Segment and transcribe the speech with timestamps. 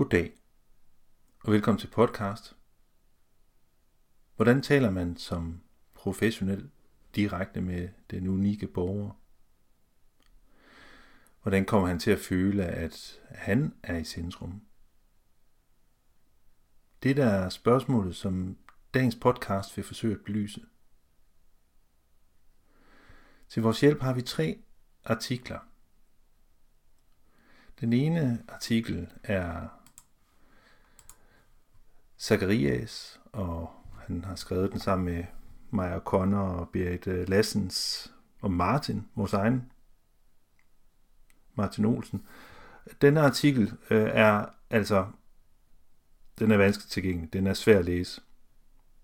[0.00, 0.32] Goddag,
[1.44, 2.56] og velkommen til podcast.
[4.36, 5.60] Hvordan taler man som
[5.94, 6.70] professionel
[7.14, 9.10] direkte med den unikke borger?
[11.42, 14.62] Hvordan kommer han til at føle, at han er i centrum?
[17.02, 18.58] Det der er spørgsmålet, som
[18.94, 20.66] dagens podcast vil forsøge at belyse.
[23.48, 24.62] Til vores hjælp har vi tre
[25.04, 25.58] artikler.
[27.80, 29.79] Den ene artikel er
[32.20, 35.24] Zacharias, og han har skrevet den sammen med
[35.70, 39.72] Maja Conner og Berit øh, Lassens og Martin, vores egen
[41.54, 42.22] Martin Olsen.
[43.02, 45.06] Denne artikel øh, er altså,
[46.38, 48.20] den er vanskelig tilgængelig, den er svær at læse.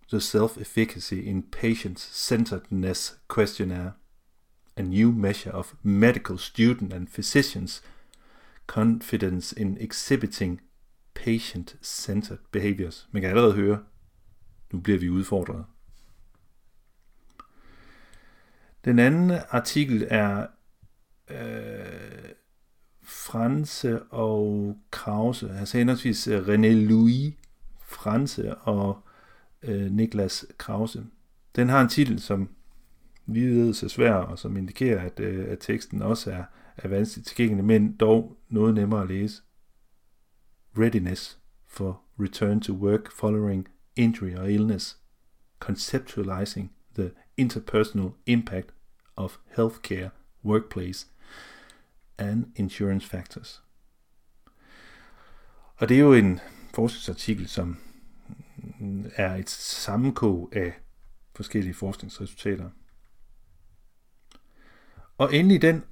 [0.09, 3.92] The Self-Efficacy in Patient-Centeredness Questionnaire,
[4.77, 7.83] a new measure of medical student and physicians'
[8.67, 10.61] confidence in exhibiting
[11.25, 13.09] patient-centered behaviors.
[13.12, 13.78] Man kan allerede høre,
[14.72, 15.64] nu bliver vi udfordret.
[18.84, 20.47] Den anden artikel er
[21.31, 22.31] øh,
[23.03, 27.34] Franse og Krause, altså henholdsvis øh, René Louis
[27.80, 29.01] Franse og
[29.62, 31.06] øh, Niklas Krause.
[31.56, 32.48] Den har en titel, som
[33.27, 36.45] vi ved er svær, og som indikerer, at, øh, at teksten også er,
[36.77, 39.42] er vanskeligt tilgængelig, men dog noget nemmere at læse.
[40.78, 44.96] Readiness for return to work following injury or illness.
[45.60, 48.74] Conceptualizing the interpersonal impact
[49.16, 50.10] of healthcare,
[50.44, 51.06] workplace
[52.18, 53.62] and insurance factors.
[55.77, 56.41] Og det er jo en
[56.74, 57.77] forskningsartikel, som
[59.16, 60.74] er et sammenkog af
[61.34, 62.70] forskellige forskningsresultater.
[65.18, 65.84] Og endelig den,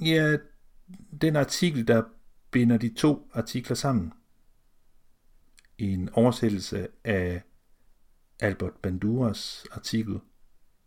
[0.00, 0.36] ja,
[1.20, 2.02] den artikel, der
[2.50, 4.12] binder de to artikler sammen.
[5.78, 7.42] I en oversættelse af
[8.40, 10.20] Albert Banduras artikel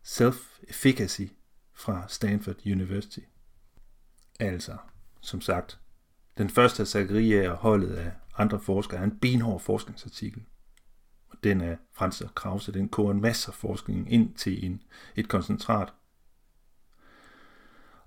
[0.07, 1.27] Self-Efficacy
[1.73, 3.19] fra Stanford University.
[4.39, 4.77] Altså,
[5.21, 5.79] som sagt,
[6.37, 10.45] den første af Zachariah og holdet af andre forskere er en benhård forskningsartikel.
[11.29, 14.83] Og den er Frans og Krause, den koger en masse forskning ind til en,
[15.15, 15.93] et koncentrat.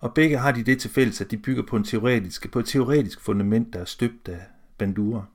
[0.03, 2.67] Og begge har de det til fælles, at de bygger på, en teoretisk, på et
[2.67, 4.47] teoretisk fundament, der er støbt af
[4.79, 5.27] Bandura.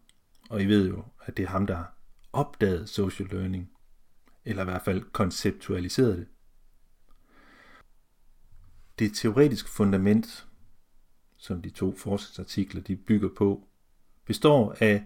[0.50, 1.98] Og I ved jo, at det er ham, der har
[2.34, 3.72] opdaget social learning,
[4.46, 6.28] eller i hvert fald konceptualiseret det.
[9.00, 10.48] Det teoretiske fundament,
[11.38, 13.68] som de to forskningsartikler de bygger på,
[14.26, 15.06] består af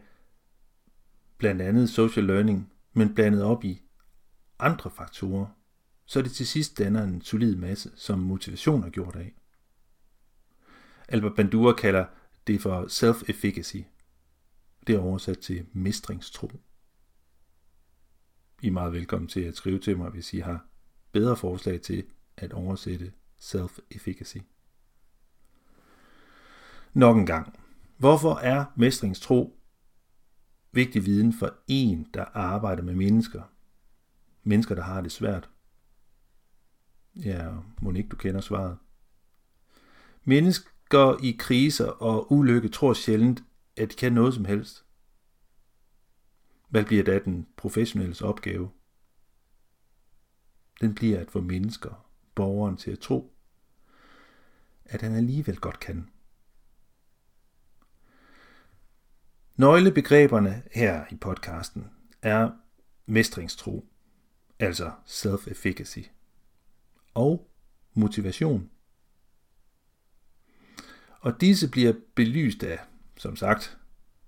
[1.38, 3.82] blandt andet social learning, men blandet op i
[4.60, 5.48] andre faktorer,
[6.06, 9.34] så det til sidst danner en solid masse, som motivation er gjort af.
[11.12, 12.06] Albert Bandura kalder
[12.48, 13.78] det for self-efficacy.
[14.88, 16.52] Det er oversat til mestringstro.
[18.62, 20.66] I er meget velkommen til at skrive til mig, hvis I har
[21.12, 22.04] bedre forslag til
[22.38, 24.38] at oversætte self-efficacy.
[26.94, 27.60] Nok en gang.
[27.98, 29.60] Hvorfor er mestringstro
[30.72, 33.44] vigtig viden for en, der arbejder med mennesker?
[34.44, 35.50] Mennesker, der har det svært.
[37.16, 37.52] Ja,
[37.82, 38.78] må ikke du kender svaret.
[40.92, 43.44] Mennesker i kriser og ulykke tror sjældent,
[43.78, 44.86] at de kan noget som helst.
[46.70, 48.72] Hvad bliver da den professionelles opgave?
[50.82, 53.34] Den bliver at få mennesker, borgeren til at tro,
[54.86, 56.10] at han alligevel godt kan.
[59.56, 61.90] Nøglebegreberne her i podcasten
[62.22, 62.52] er
[63.06, 63.86] mestringstro,
[64.60, 66.02] altså self-efficacy,
[67.14, 67.50] og
[67.94, 68.70] motivation.
[71.22, 72.80] Og disse bliver belyst af,
[73.18, 73.78] som sagt,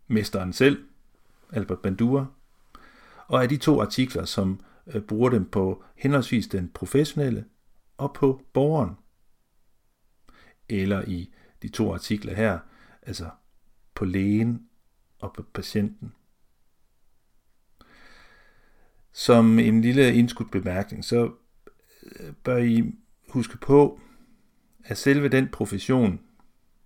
[0.08, 0.86] mesteren selv,
[1.52, 2.26] Albert Bandura,
[3.28, 7.46] og af de to artikler, som øh, bruger dem på henholdsvis den professionelle
[7.98, 8.96] og på borgeren.
[10.70, 12.60] Eller i de to artikler her,
[13.02, 13.30] altså
[13.96, 14.68] på lægen
[15.20, 16.14] og på patienten.
[19.12, 21.32] Som en lille indskudt bemærkning, så
[22.04, 22.96] øh, bør I
[23.30, 24.00] huske på,
[24.84, 26.20] at selve den profession,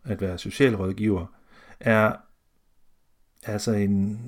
[0.07, 1.25] at være socialrådgiver,
[1.80, 2.15] er
[3.44, 4.19] altså en,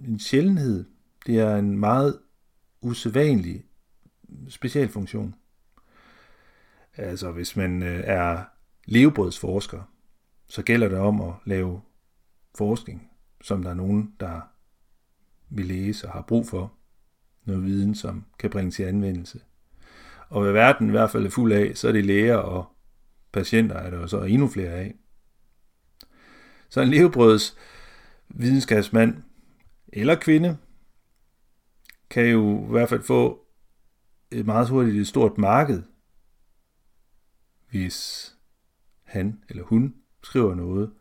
[0.00, 0.84] en sjældenhed.
[1.26, 2.18] Det er en meget
[2.80, 3.64] usædvanlig
[4.48, 5.34] specialfunktion.
[6.96, 8.44] Altså hvis man øh, er
[8.84, 9.82] levebrødsforsker,
[10.46, 11.80] så gælder det om at lave
[12.54, 13.10] forskning,
[13.42, 14.40] som der er nogen, der
[15.48, 16.72] vil læse og har brug for.
[17.44, 19.40] Noget viden, som kan bringes i anvendelse.
[20.28, 22.64] Og hvad verden i hvert fald er fuld af, så er det læger og
[23.32, 24.94] patienter, er der så endnu flere af.
[26.74, 27.56] Så en levebrøds
[28.28, 29.22] videnskabsmand
[29.92, 30.56] eller kvinde
[32.10, 33.46] kan jo i hvert fald få
[34.30, 35.82] et meget hurtigt et stort marked,
[37.70, 38.28] hvis
[39.02, 40.92] han eller hun skriver noget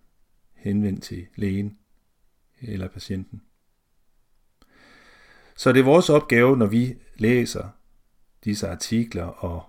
[0.53, 1.77] henvendt til lægen
[2.61, 3.41] eller patienten.
[5.55, 7.69] Så det er vores opgave, når vi læser
[8.43, 9.63] disse artikler, og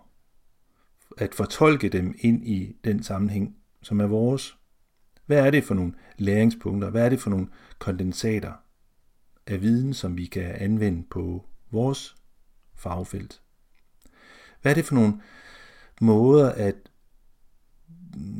[1.18, 4.58] at fortolke dem ind i den sammenhæng, som er vores.
[5.26, 6.90] Hvad er det for nogle læringspunkter?
[6.90, 7.48] Hvad er det for nogle
[7.78, 8.52] kondensater
[9.46, 12.16] af viden, som vi kan anvende på vores
[12.74, 13.42] fagfelt?
[14.62, 15.20] Hvad er det for nogle
[16.00, 16.74] måder at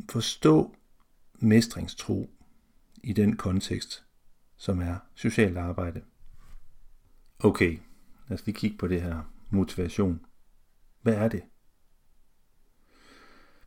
[0.09, 0.75] forstå
[1.39, 2.29] mestringstro
[3.03, 4.05] i den kontekst,
[4.57, 6.01] som er socialt arbejde?
[7.39, 7.79] Okay,
[8.27, 10.25] lad os lige kigge på det her motivation.
[11.01, 11.43] Hvad er det?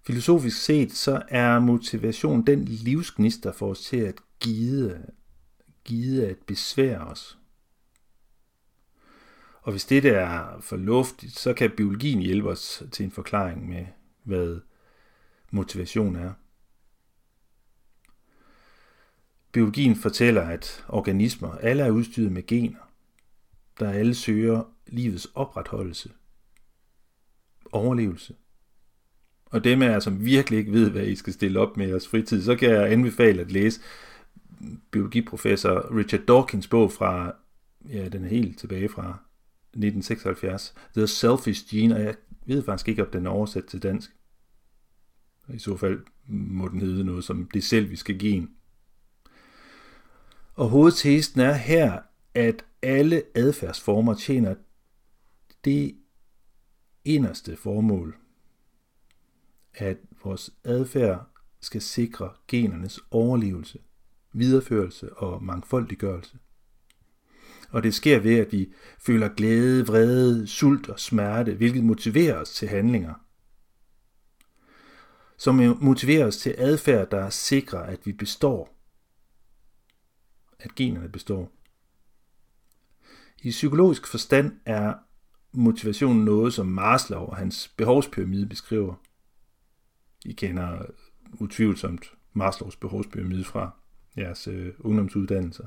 [0.09, 5.13] Filosofisk set, så er motivation den livsgnist, der får os til at gide,
[5.85, 7.39] gide at besvære os.
[9.63, 13.87] Og hvis det er fornuftigt, så kan biologien hjælpe os til en forklaring med,
[14.23, 14.61] hvad
[15.51, 16.33] motivation er.
[19.53, 22.91] Biologien fortæller, at organismer alle er udstyret med gener,
[23.81, 26.11] der alle søger livets opretholdelse,
[27.73, 28.35] overlevelse.
[29.51, 32.09] Og dem af jer, som virkelig ikke ved, hvad I skal stille op med jeres
[32.09, 33.81] fritid, så kan jeg anbefale at læse
[34.91, 37.33] biologiprofessor Richard Dawkins bog fra,
[37.89, 39.19] ja, den er helt tilbage fra
[39.73, 42.15] 1976, The Selfish Gene, og jeg
[42.47, 44.11] ved faktisk ikke, om den er oversat til dansk.
[45.55, 48.51] I så fald må den hedde noget som det selviske gen.
[50.55, 51.99] Og hovedtesen er her,
[52.35, 54.55] at alle adfærdsformer tjener
[55.65, 55.97] det
[57.05, 58.17] inderste formål,
[59.79, 61.27] at vores adfærd
[61.61, 63.79] skal sikre genernes overlevelse,
[64.33, 66.39] videreførelse og mangfoldiggørelse.
[67.71, 72.51] Og det sker ved, at vi føler glæde, vrede, sult og smerte, hvilket motiverer os
[72.51, 73.15] til handlinger.
[75.37, 78.75] Som motiverer os til adfærd, der sikrer, at vi består.
[80.59, 81.53] At generne består.
[83.43, 84.95] I psykologisk forstand er
[85.53, 88.95] motivation noget, som Maslow og hans behovspyramide beskriver.
[90.25, 90.87] I kender
[91.41, 93.71] utvivlsomt Maslows behovspyramide fra
[94.17, 95.67] jeres øh, ungdomsuddannelser.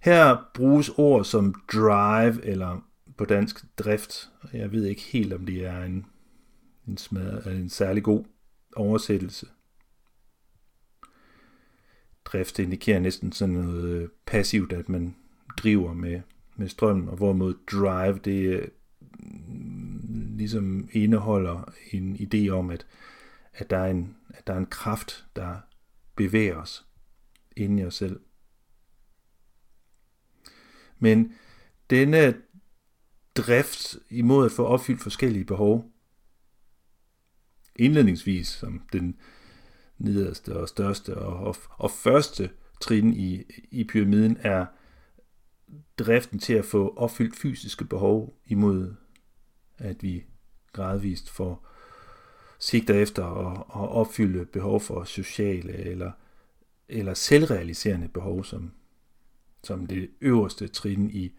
[0.00, 4.30] Her bruges ord som drive eller på dansk drift.
[4.52, 6.06] Jeg ved ikke helt, om det er en,
[6.88, 8.24] en, smad, øh, en særlig god
[8.76, 9.46] oversættelse.
[12.24, 15.16] Drift indikerer næsten sådan noget øh, passivt, at man
[15.56, 16.20] driver med,
[16.56, 18.68] med strømmen, og hvorimod drive, det øh,
[20.42, 22.86] ligesom indeholder en idé om, at,
[23.52, 25.56] at, der er en, at der er en kraft, der
[26.16, 26.86] bevæger os
[27.56, 28.20] inden i os selv.
[30.98, 31.34] Men
[31.90, 32.34] denne
[33.34, 35.92] drift imod at få opfyldt forskellige behov,
[37.76, 39.16] indledningsvis som den
[39.98, 42.50] nederste og største og, og, og første
[42.80, 44.66] trin i, i pyramiden er
[45.98, 48.94] driften til at få opfyldt fysiske behov imod,
[49.78, 50.24] at vi
[50.72, 51.68] gradvist får
[52.58, 56.12] sigter efter at, at opfylde behov for sociale eller,
[56.88, 58.72] eller selvrealiserende behov, som,
[59.64, 61.32] som det øverste trin i,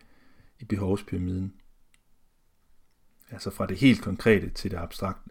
[0.60, 1.54] i behovspyramiden.
[3.32, 5.30] Altså fra det helt konkrete til det abstrakte.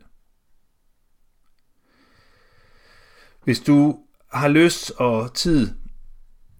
[3.44, 5.70] Hvis du har lyst og tid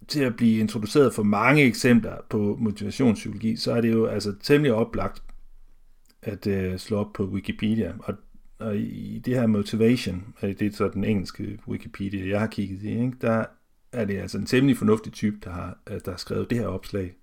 [0.07, 4.73] til at blive introduceret for mange eksempler på motivationspsykologi, så er det jo altså temmelig
[4.73, 5.23] oplagt
[6.23, 7.93] at øh, slå op på Wikipedia.
[7.99, 8.15] Og,
[8.59, 12.83] og i det her motivation, øh, det er så den engelske Wikipedia, jeg har kigget
[12.83, 13.17] i, ikke?
[13.21, 13.45] der
[13.91, 16.67] er det altså en temmelig fornuftig type, der har, øh, der har skrevet det her
[16.67, 17.15] opslag.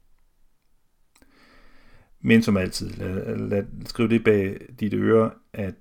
[2.20, 5.74] Men som altid, lad, lad skrive det bag dit øre, at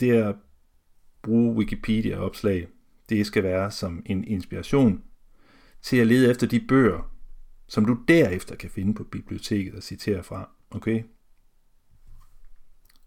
[0.00, 0.34] det at
[1.22, 2.68] bruge Wikipedia-opslag,
[3.08, 5.02] det skal være som en inspiration
[5.82, 7.12] til at lede efter de bøger,
[7.68, 10.50] som du derefter kan finde på biblioteket og citere fra.
[10.70, 11.02] Okay?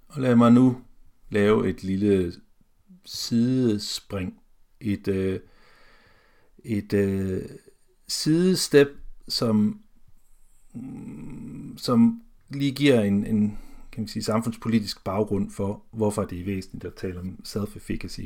[0.08, 0.82] Og lad mig nu
[1.30, 2.34] lave et lille
[3.06, 4.40] sidespring.
[4.80, 5.40] Et, øh,
[6.60, 7.42] et øh,
[8.08, 8.88] sidestep,
[9.28, 9.82] som,
[10.74, 13.58] mm, som lige giver en, en
[13.92, 18.22] kan man sige, samfundspolitisk baggrund for, hvorfor det er væsentligt at tale om self-efficacy.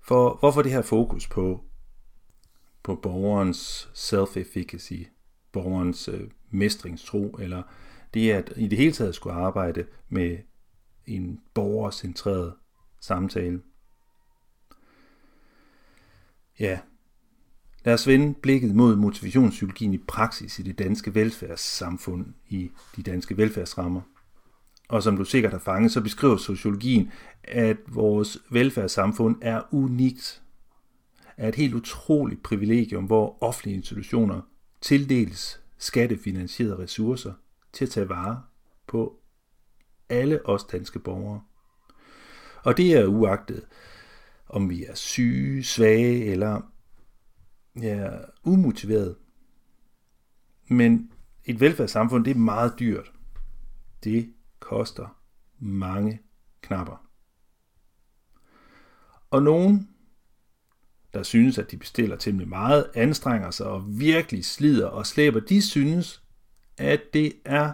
[0.00, 1.64] For hvorfor det her fokus på
[2.84, 5.06] på borgerens self-efficacy,
[5.52, 7.62] borgerens øh, mestringstro, eller
[8.14, 10.38] det at i det hele taget skulle arbejde med
[11.06, 12.54] en borgercentreret
[13.00, 13.60] samtale.
[16.60, 16.78] Ja,
[17.84, 23.36] Lad os vende blikket mod motivationspsykologien i praksis i det danske velfærdssamfund, i de danske
[23.36, 24.00] velfærdsrammer.
[24.88, 27.10] Og som du sikkert har fanget, så beskriver sociologien,
[27.44, 30.42] at vores velfærdssamfund er unikt.
[31.36, 34.40] Er et helt utroligt privilegium, hvor offentlige institutioner
[34.80, 37.32] tildeles skattefinansierede ressourcer
[37.74, 38.42] til at tage vare
[38.86, 39.20] på
[40.08, 41.42] alle os danske borgere.
[42.62, 43.66] Og det er uagtet,
[44.48, 46.60] om vi er syge, svage eller
[47.80, 48.10] ja,
[48.42, 49.16] umotiveret.
[50.68, 51.12] Men
[51.44, 53.12] et velfærdssamfund, det er meget dyrt.
[54.04, 55.20] Det koster
[55.58, 56.22] mange
[56.60, 57.08] knapper.
[59.30, 59.88] Og nogen,
[61.14, 65.62] der synes, at de bestiller temmelig meget, anstrenger sig og virkelig slider og slæber, de
[65.62, 66.23] synes,
[66.78, 67.72] at det er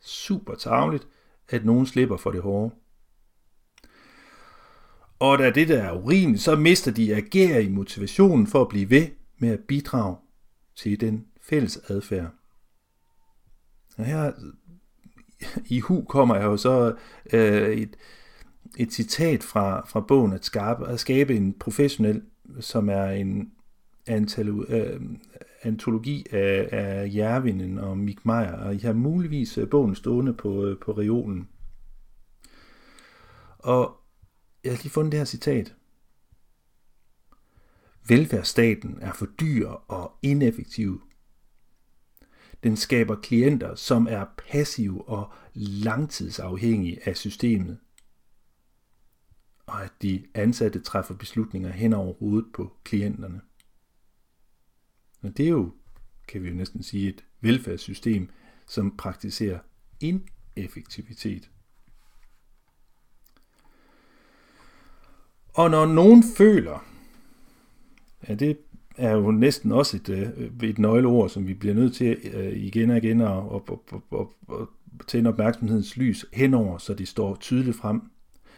[0.00, 1.06] super tavligt,
[1.48, 2.74] at nogen slipper for det hårde.
[5.18, 8.90] Og da det der er urimeligt, så mister de agerer i motivationen for at blive
[8.90, 9.06] ved
[9.38, 10.16] med at bidrage
[10.76, 12.30] til den fælles adfærd.
[13.96, 14.32] Og her
[15.66, 16.96] i hu kommer jeg jo så
[17.32, 17.96] øh, et,
[18.78, 22.22] et citat fra, fra bogen at skabe, at skabe en professionel,
[22.60, 23.52] som er en
[24.06, 25.00] antalo, øh,
[25.64, 30.66] antologi af, af Jervinen og Mik Meyer, og I har muligvis øh, bogen stående på,
[30.66, 31.48] øh, på reolen.
[33.58, 33.96] Og
[34.64, 35.74] jeg har lige fundet det her citat.
[38.08, 41.02] Velfærdsstaten er for dyr og ineffektiv.
[42.62, 47.78] Den skaber klienter, som er passive og langtidsafhængige af systemet.
[49.66, 53.40] Og at de ansatte træffer beslutninger hen over hovedet på klienterne.
[55.24, 55.72] Men det er jo,
[56.28, 58.28] kan vi jo næsten sige, et velfærdssystem,
[58.66, 59.58] som praktiserer
[60.00, 61.50] ineffektivitet.
[65.54, 66.86] Og når nogen føler,
[68.28, 68.58] ja, det
[68.96, 72.90] er jo næsten også et, øh, et nøgleord, som vi bliver nødt til øh, igen
[72.90, 73.62] og igen at, at,
[73.92, 74.26] at, at,
[74.60, 74.66] at
[75.06, 78.02] tænde opmærksomhedens lys henover, så det står tydeligt frem.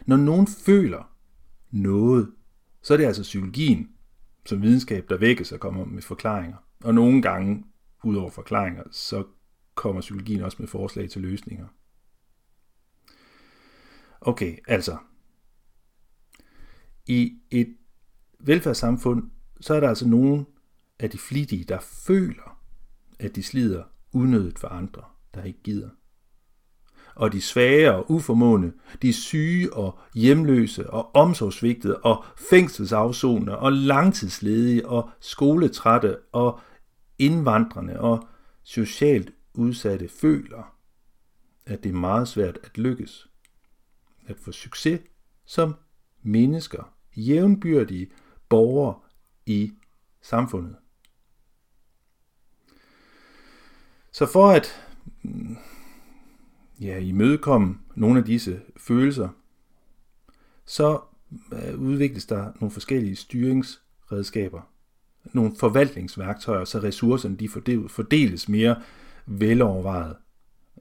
[0.06, 1.10] Når nogen føler
[1.70, 2.32] noget,
[2.82, 3.95] så er det altså psykologien
[4.46, 6.56] som videnskab, der vækkes og kommer med forklaringer.
[6.84, 7.64] Og nogle gange,
[8.04, 9.24] ud over forklaringer, så
[9.74, 11.66] kommer psykologien også med forslag til løsninger.
[14.20, 14.96] Okay, altså,
[17.06, 17.76] i et
[18.40, 20.46] velfærdssamfund, så er der altså nogen
[20.98, 22.60] af de flittige, der føler,
[23.18, 25.90] at de slider unødigt for andre, der ikke gider.
[27.16, 34.88] Og de svage og uformående, de syge og hjemløse og omsorgsvigtede og fængselsafsonende og langtidsledige
[34.88, 36.60] og skoletrætte og
[37.18, 38.28] indvandrende og
[38.62, 40.74] socialt udsatte føler,
[41.66, 43.28] at det er meget svært at lykkes,
[44.26, 45.00] at få succes
[45.46, 45.74] som
[46.22, 48.10] mennesker jævnbyrdige
[48.48, 48.94] borgere
[49.46, 49.72] i
[50.22, 50.76] samfundet.
[54.12, 54.86] Så for at
[55.22, 55.56] mm,
[56.80, 59.28] ja, imødekomme nogle af disse følelser,
[60.64, 61.00] så
[61.52, 64.60] øh, udvikles der nogle forskellige styringsredskaber,
[65.32, 67.48] nogle forvaltningsværktøjer, så ressourcerne de
[67.88, 68.82] fordeles mere
[69.26, 70.16] velovervejet,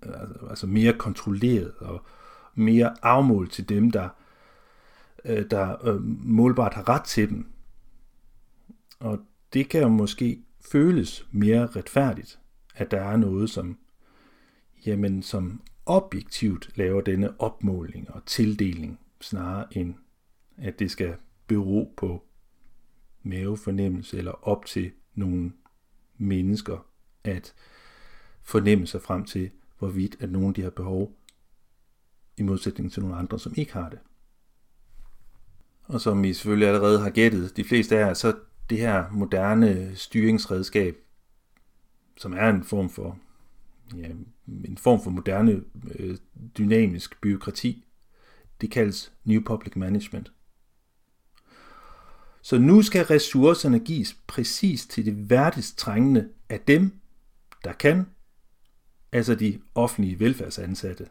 [0.06, 2.02] øh, altså, altså mere kontrolleret og
[2.56, 4.10] mere afmålt til dem, der
[5.26, 7.48] øh, der målbart har ret til dem.
[9.00, 9.20] Og
[9.54, 10.40] det kan jo måske
[10.72, 12.40] føles mere retfærdigt,
[12.76, 13.78] at der er noget, som,
[14.86, 19.96] jamen, som objektivt laver denne opmåling og tildeling, snarere end
[20.58, 21.16] at det skal
[21.48, 22.24] bero på
[23.24, 25.52] mavefornemmelse eller op til nogle
[26.18, 26.88] mennesker
[27.24, 27.54] at
[28.42, 31.18] fornemme sig frem til, hvorvidt at nogen de har behov,
[32.38, 34.00] i modsætning til nogle andre, som ikke har det.
[35.84, 38.36] Og som I selvfølgelig allerede har gættet, de fleste af jer, så
[38.70, 40.96] det her moderne styringsredskab,
[42.18, 43.20] som er en form for
[43.98, 44.10] ja,
[44.48, 45.62] en form for moderne
[45.96, 46.18] øh,
[46.58, 47.86] dynamisk byråkrati,
[48.62, 50.32] det kaldes New Public Management.
[52.42, 56.92] Så nu skal ressourcerne gives præcis til det værdigst trængende af dem,
[57.64, 58.06] der kan,
[59.12, 61.08] altså de offentlige velfærdsansatte.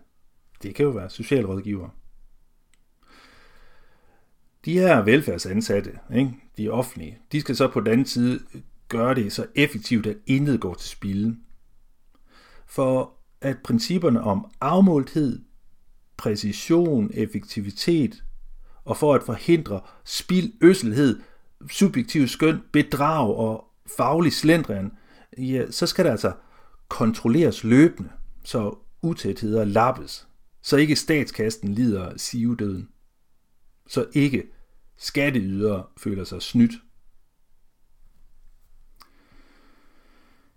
[0.63, 1.91] Det kan jo være socialrådgivere.
[4.65, 8.41] De her velfærdsansatte, ikke, de offentlige, de skal så på den anden side
[8.89, 11.37] gøre det så effektivt, at intet går til spilde.
[12.75, 15.41] For at principperne om afmålthed,
[16.17, 18.25] præcision, effektivitet
[18.85, 21.21] og for at forhindre spild, øsselhed,
[21.71, 23.65] subjektiv skøn, bedrag og
[23.97, 24.93] faglig slendrian,
[25.39, 26.33] ja, så skal der altså
[26.89, 28.11] kontrolleres løbende,
[28.45, 30.29] så utætheder lappes,
[30.63, 32.89] så ikke statskasten lider sivedøden,
[33.87, 34.43] så ikke
[34.97, 36.75] skatteydere føler sig snydt.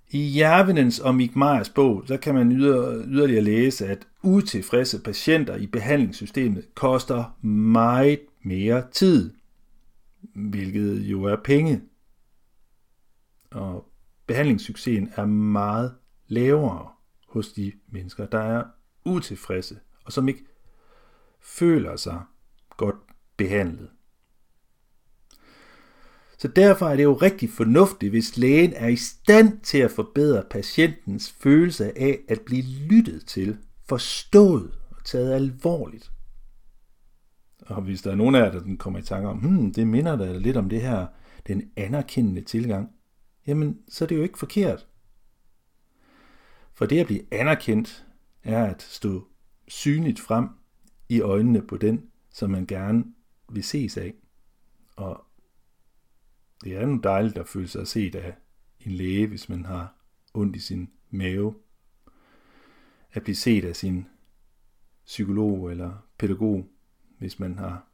[0.10, 5.68] I Jervenens og Mik Meyers bog, så kan man yderligere læse, at utilfredse patienter i
[5.68, 9.34] behandlingssystemet koster meget mere tid,
[10.36, 11.82] hvilket jo er penge.
[13.52, 13.90] Og
[14.28, 15.96] behandlingssuccesen er meget
[16.28, 16.90] lavere
[17.28, 18.64] hos de mennesker, der er
[19.06, 20.46] utilfredse, og som ikke
[21.42, 22.22] føler sig
[22.78, 22.96] godt
[23.38, 23.90] behandlet.
[26.38, 30.44] Så derfor er det jo rigtig fornuftigt, hvis lægen er i stand til at forbedre
[30.50, 33.58] patientens følelse af at blive lyttet til,
[33.90, 36.12] forstået og taget alvorligt.
[37.60, 40.16] Og hvis der er nogen af jer, der kommer i tanke om, hmm, det minder
[40.16, 41.08] da lidt om det her,
[41.48, 42.90] den anerkendende tilgang,
[43.48, 44.88] jamen så er det jo ikke forkert.
[46.74, 48.06] For det at blive anerkendt
[48.44, 49.28] er at stå
[49.68, 50.50] synligt frem
[51.10, 52.04] i øjnene på den,
[52.34, 53.04] som man gerne
[53.52, 54.14] vil ses af.
[54.96, 55.27] Og
[56.64, 58.36] det er nu dejligt at føle sig set af
[58.80, 59.94] en læge, hvis man har
[60.34, 61.56] ondt i sin mave.
[63.12, 64.08] At blive set af sin
[65.06, 66.70] psykolog eller pædagog,
[67.20, 67.88] hvis man har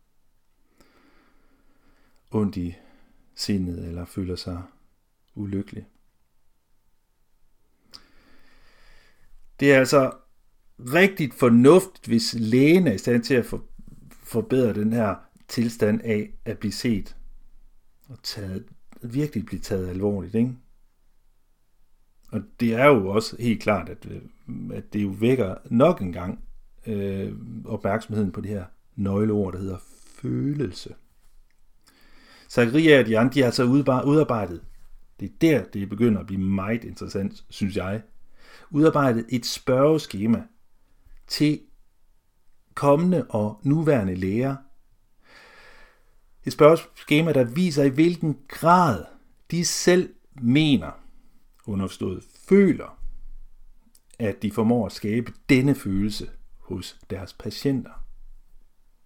[2.32, 2.76] ondt i
[3.36, 4.64] sindet eller føler sig
[5.36, 5.88] ulykkelig.
[9.60, 10.12] Det er altså
[10.80, 13.46] rigtig fornuftigt, hvis lægen er i stand til at
[14.12, 15.16] forbedre den her
[15.48, 17.18] tilstand af at blive set
[18.10, 18.66] og taget,
[19.02, 20.36] virkelig blive taget alvorligt.
[20.36, 20.56] Ikke?
[22.32, 24.22] Og det er jo også helt klart, at, øh,
[24.74, 26.44] at det jo vækker nok en gang
[26.88, 27.34] øh,
[27.66, 30.96] opmærksomheden på det her nøgleord, der hedder følelse.
[32.50, 33.64] Zachariah og de andre, de har altså
[34.06, 34.62] udarbejdet,
[35.20, 38.02] det er der, det begynder at blive meget interessant, synes jeg,
[38.70, 40.44] udarbejdet et spørgeskema
[41.28, 41.60] til
[42.74, 44.56] kommende og nuværende læger.
[46.46, 49.06] Et spørgeskema, der viser i hvilken grad
[49.52, 50.92] de selv mener,
[51.66, 53.00] underforstået føler,
[54.20, 58.06] at de formår at skabe denne følelse hos deres patienter.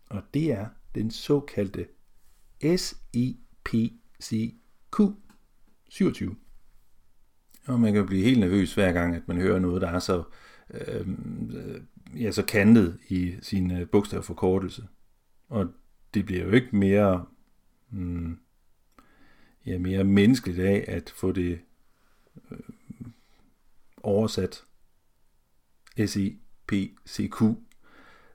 [0.10, 1.88] Og det er den såkaldte
[2.62, 3.02] SIPCQ
[5.89, 6.36] 27.
[7.67, 10.23] Og man kan blive helt nervøs hver gang, at man hører noget, der er så,
[10.69, 11.82] øhm, øh,
[12.21, 14.88] ja, så kantet i sin øh, bogstavforkortelse.
[15.50, 15.67] Og
[16.17, 17.25] det bliver jo ikke mere,
[17.91, 18.39] mm,
[19.65, 21.60] ja, mere menneskeligt af at få det
[22.51, 22.58] øh,
[23.97, 24.63] oversat
[25.97, 27.41] SIPCQ,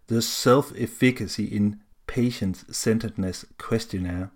[0.08, 4.28] The Self-Efficacy in Patient-Centeredness Questionnaire.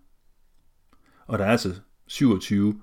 [1.27, 2.81] Og der er altså 27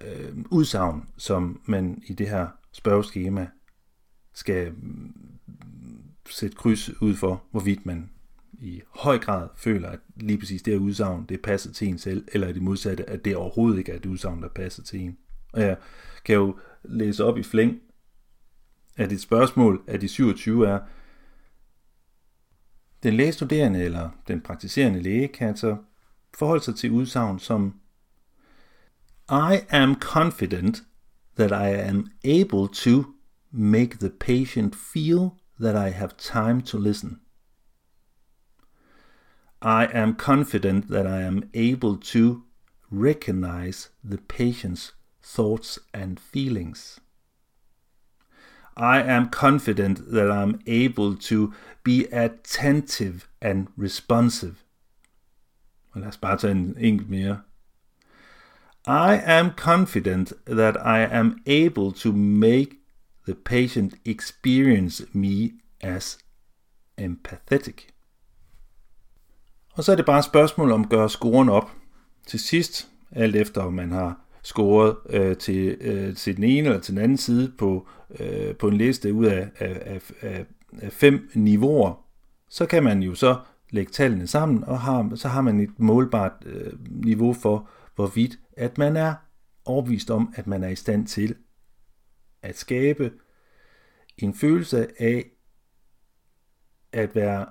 [0.00, 3.48] øh, udsagn, som man i det her spørgeskema
[4.32, 5.14] skal mm,
[6.30, 8.10] sætte kryds ud for, hvorvidt man
[8.64, 12.28] i høj grad føler, at lige præcis det her udsagn, det passer til en selv,
[12.32, 15.18] eller det modsatte, at det overhovedet ikke er et udsagn, der passer til en.
[15.52, 15.76] Og jeg
[16.24, 17.80] kan jo læse op i flæng,
[18.96, 20.80] at et spørgsmål af de 27 er,
[23.02, 25.76] den lægestuderende eller den praktiserende læge kan altså
[26.38, 27.74] forholde sig til udsagn som
[29.30, 30.82] I am confident
[31.36, 33.04] that I am able to
[33.50, 35.28] make the patient feel
[35.60, 37.20] that I have time to listen.
[39.64, 42.42] I am confident that I am able to
[42.90, 47.00] recognize the patient's thoughts and feelings.
[48.76, 54.56] I am confident that I'm able to be attentive and responsive.
[55.94, 57.38] Og lad os bare tage en.
[58.84, 62.80] I am confident that I am able to make
[63.26, 66.18] the patient experience me as
[66.98, 67.93] empathetic.
[69.76, 71.70] Og så er det bare et spørgsmål om at gøre scoren op.
[72.26, 76.80] Til sidst, alt efter om man har scoret øh, til, øh, til den ene eller
[76.80, 77.88] til den anden side på,
[78.20, 80.46] øh, på en liste ud af, af, af,
[80.82, 82.04] af fem niveauer,
[82.48, 83.36] så kan man jo så
[83.70, 88.78] lægge tallene sammen, og har, så har man et målbart øh, niveau for, hvorvidt at
[88.78, 89.14] man er
[89.64, 91.34] overbevist om, at man er i stand til
[92.42, 93.12] at skabe
[94.18, 95.30] en følelse af
[96.92, 97.46] at være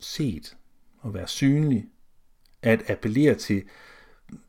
[0.00, 0.56] set
[1.00, 1.86] og være synlig,
[2.62, 3.62] at appellere til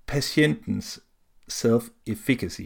[0.07, 0.99] patientens
[1.47, 2.61] self-efficacy.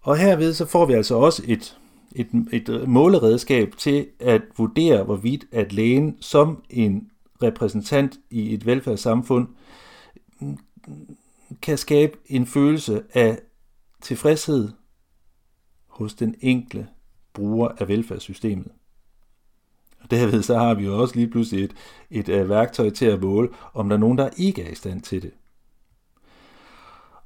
[0.00, 1.78] Og herved så får vi altså også et,
[2.14, 7.10] et, et måleredskab til at vurdere, hvorvidt at lægen som en
[7.42, 9.48] repræsentant i et velfærdssamfund
[11.62, 13.38] kan skabe en følelse af
[14.00, 14.68] tilfredshed
[15.86, 16.88] hos den enkle
[17.32, 18.72] bruger af velfærdssystemet.
[20.02, 21.74] Og derved så har vi jo også lige pludselig et,
[22.10, 25.02] et, et værktøj til at måle, om der er nogen, der ikke er i stand
[25.02, 25.30] til det.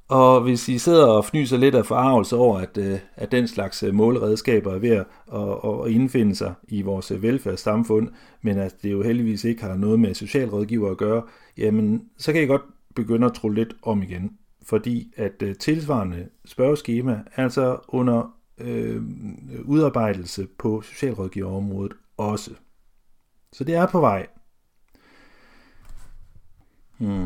[0.07, 3.83] Og hvis I sidder og fnyser lidt af forarvelse over, at, øh, at den slags
[3.83, 8.09] øh, måleredskaber er ved at, at, at indfinde sig i vores øh, velfærdssamfund,
[8.41, 11.23] men at det jo heldigvis ikke har noget med socialrådgiver at gøre,
[11.57, 12.61] jamen så kan I godt
[12.95, 14.31] begynde at tro lidt om igen.
[14.65, 19.01] Fordi at øh, tilsvarende spørgeskema er altså under øh,
[19.65, 22.51] udarbejdelse på socialrådgiverområdet også.
[23.57, 24.27] Så det er på vej.
[26.97, 27.25] Hmm.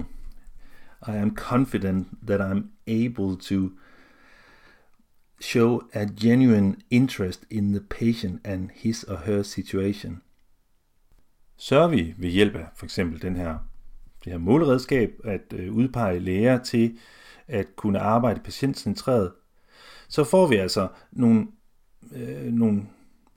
[1.07, 3.69] I am confident that I'm able to
[5.41, 10.21] show a genuine interest in the patient and his or her situation.
[11.57, 13.57] Sørger vi ved hjælp af for eksempel den her,
[14.23, 16.99] det her målredskab at øh, udpege læger til
[17.47, 19.31] at kunne arbejde patientcentreret,
[20.07, 21.47] så får vi altså nogle,
[22.11, 22.83] øh, nogle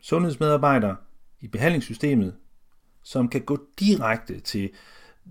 [0.01, 0.97] sundhedsmedarbejdere
[1.41, 2.37] i behandlingssystemet,
[3.05, 4.71] som kan gå direkte til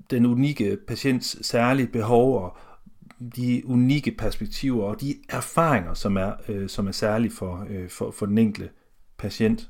[0.09, 2.57] den unikke patients særlige behov og
[3.35, 8.11] de unikke perspektiver og de erfaringer, som er, øh, som er særlige for, øh, for,
[8.11, 8.69] for den enkelte
[9.17, 9.69] patient.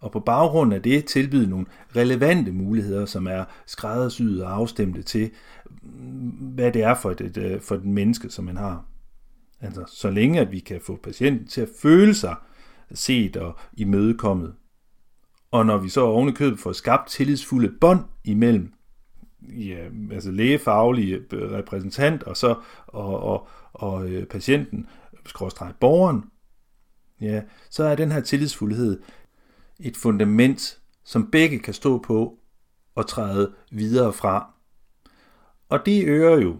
[0.00, 5.30] Og på baggrund af det tilbyde nogle relevante muligheder, som er skræddersyet og afstemte til,
[5.82, 8.84] mm, hvad det er for et, et, øh, for et menneske, som man har.
[9.60, 12.34] Altså, så længe at vi kan få patienten til at føle sig
[12.94, 14.54] set og imødekommet.
[15.52, 18.72] Og når vi så oven i købet får skabt tillidsfulde bånd imellem
[19.42, 24.88] ja, altså lægefaglige øh, repræsentant og så og, og, og øh, patienten,
[25.26, 26.24] skråstrej borgeren,
[27.20, 29.02] ja, så er den her tillidsfuldhed
[29.80, 32.38] et fundament, som begge kan stå på
[32.94, 34.54] og træde videre fra.
[35.68, 36.56] Og det øger jo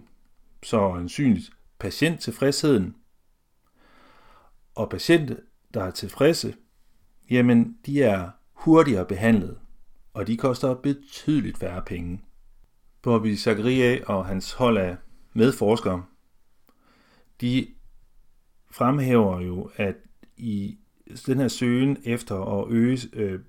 [0.63, 2.95] så ansynligt patienttilfredsheden.
[4.75, 5.35] Og patienter,
[5.73, 6.55] der er tilfredse,
[7.29, 8.29] jamen de er
[8.63, 9.57] hurtigere behandlet,
[10.13, 12.21] og de koster betydeligt færre penge.
[13.01, 14.95] Bobby Zachariah og hans hold af
[15.33, 16.03] medforskere,
[17.41, 17.67] de
[18.71, 19.95] fremhæver jo, at
[20.37, 20.77] i
[21.25, 23.39] den her søgen efter at øge øh,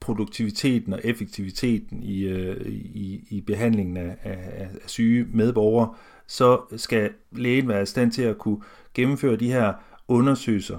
[0.00, 5.94] produktiviteten og effektiviteten i, øh, i, i behandlingen af, af, af syge medborgere,
[6.26, 8.62] så skal lægen være i stand til at kunne
[8.94, 9.72] gennemføre de her
[10.08, 10.78] undersøgelser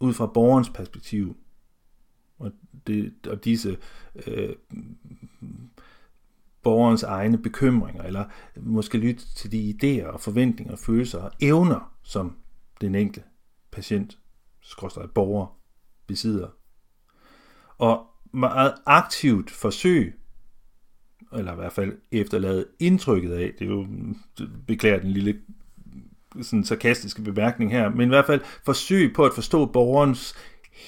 [0.00, 1.36] ud fra borgerens perspektiv.
[2.86, 3.76] Det, og disse
[4.26, 4.54] øh,
[6.62, 8.24] borgerens egne bekymringer, eller
[8.56, 12.36] måske lytte til de idéer og forventninger, følelser og evner, som
[12.80, 13.28] den enkelte
[13.70, 14.18] patient,
[14.62, 15.46] skråstrej borger,
[16.06, 16.48] besidder.
[17.78, 20.20] Og meget aktivt forsøg,
[21.32, 23.86] eller i hvert fald efterlade indtrykket af, det er jo,
[24.66, 25.40] beklager den lille
[26.42, 30.34] sådan sarkastiske bemærkning her, men i hvert fald forsøg på at forstå borgerens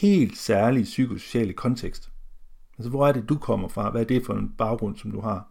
[0.00, 2.10] helt særlige psykosociale kontekst.
[2.78, 3.90] Altså, hvor er det, du kommer fra?
[3.90, 5.48] Hvad er det for en baggrund, som du har?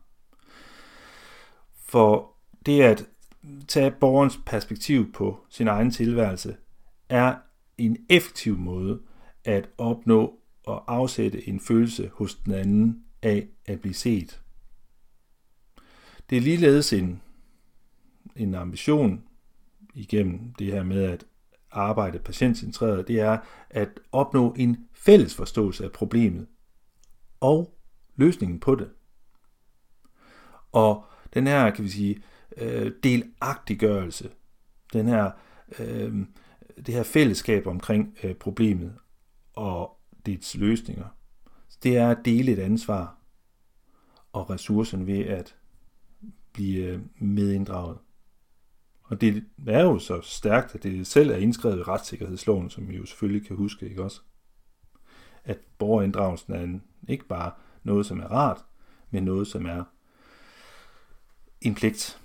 [1.76, 2.34] For
[2.66, 3.06] det at
[3.68, 6.56] tage borgerens perspektiv på sin egen tilværelse
[7.10, 7.36] er
[7.78, 9.02] en effektiv måde
[9.44, 14.42] at opnå og afsætte en følelse hos den anden af at blive set.
[16.30, 17.22] Det er ligeledes en,
[18.36, 19.24] en ambition
[19.94, 21.26] igennem det her med at
[21.72, 23.38] arbejde patientcentreret, det er
[23.70, 26.48] at opnå en fælles forståelse af problemet
[27.40, 27.78] og
[28.16, 28.90] løsningen på det.
[30.72, 32.24] Og den her, kan vi sige,
[32.58, 34.30] øh, delagtiggørelse,
[34.94, 35.32] den her,
[35.80, 36.16] øh,
[36.86, 38.98] det her fællesskab omkring øh, problemet
[39.54, 41.06] og dets løsninger,
[41.84, 43.18] det er at dele et ansvar
[44.34, 45.56] og ressourcen ved at
[46.54, 47.98] blive øh, medinddraget.
[49.12, 52.96] Og det er jo så stærkt, at det selv er indskrevet i retssikkerhedsloven, som vi
[52.98, 54.22] jo selvfølgelig kan huske, ikke også?
[55.44, 57.52] At borgerinddragelsen er en, ikke bare
[57.84, 58.66] noget, som er rart,
[59.10, 59.84] men noget, som er
[61.62, 62.20] en pligt.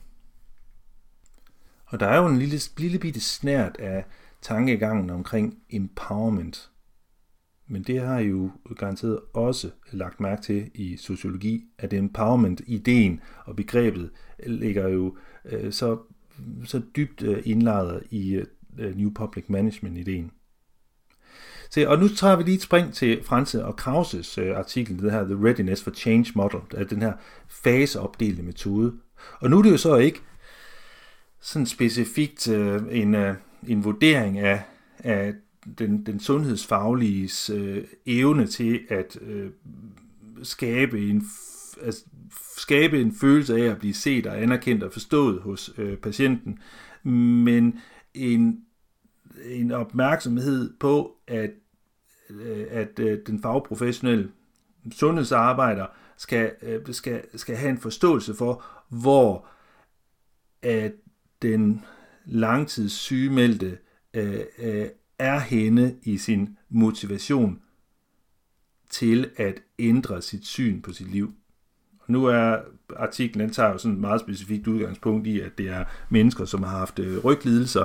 [1.86, 4.04] Og der er jo en lille, lille bitte snært af
[4.42, 6.70] tankegangen omkring empowerment.
[7.66, 13.56] Men det har I jo garanteret også lagt mærke til i sociologi, at empowerment-ideen og
[13.56, 14.10] begrebet
[14.46, 15.98] ligger jo øh, så,
[16.64, 18.42] så dybt øh, indlejret i
[18.78, 20.30] øh, New Public Management-ideen.
[21.70, 25.12] Se, og nu tager vi lige et spring til Franse og Krauses øh, artikel, det
[25.12, 27.12] her The Readiness for Change Model, den her
[27.48, 28.92] faseopdelte metode,
[29.40, 30.20] og nu er det jo så ikke
[31.40, 33.34] sådan specifikt øh, en, øh,
[33.68, 34.62] en vurdering af,
[34.98, 35.34] af
[35.78, 39.50] den, den sundhedsfaglige øh, evne til at øh,
[40.42, 41.24] skabe en
[41.82, 42.04] altså,
[42.66, 46.58] skabe en følelse af at blive set og anerkendt og forstået hos øh, patienten,
[47.44, 47.80] men
[48.14, 48.64] en,
[49.44, 51.50] en opmærksomhed på, at,
[52.30, 54.30] øh, at øh, den fagprofessionelle
[54.92, 59.46] sundhedsarbejder skal, øh, skal, skal have en forståelse for, hvor
[60.62, 60.92] at
[61.42, 61.84] den
[62.24, 63.78] langtidssygemeldte
[64.14, 64.86] øh, øh,
[65.18, 67.62] er henne i sin motivation
[68.90, 71.34] til at ændre sit syn på sit liv.
[72.08, 72.58] Nu er
[72.96, 76.62] artiklen, den tager jo sådan et meget specifikt udgangspunkt i, at det er mennesker, som
[76.62, 77.84] har haft øh, ryglidelser,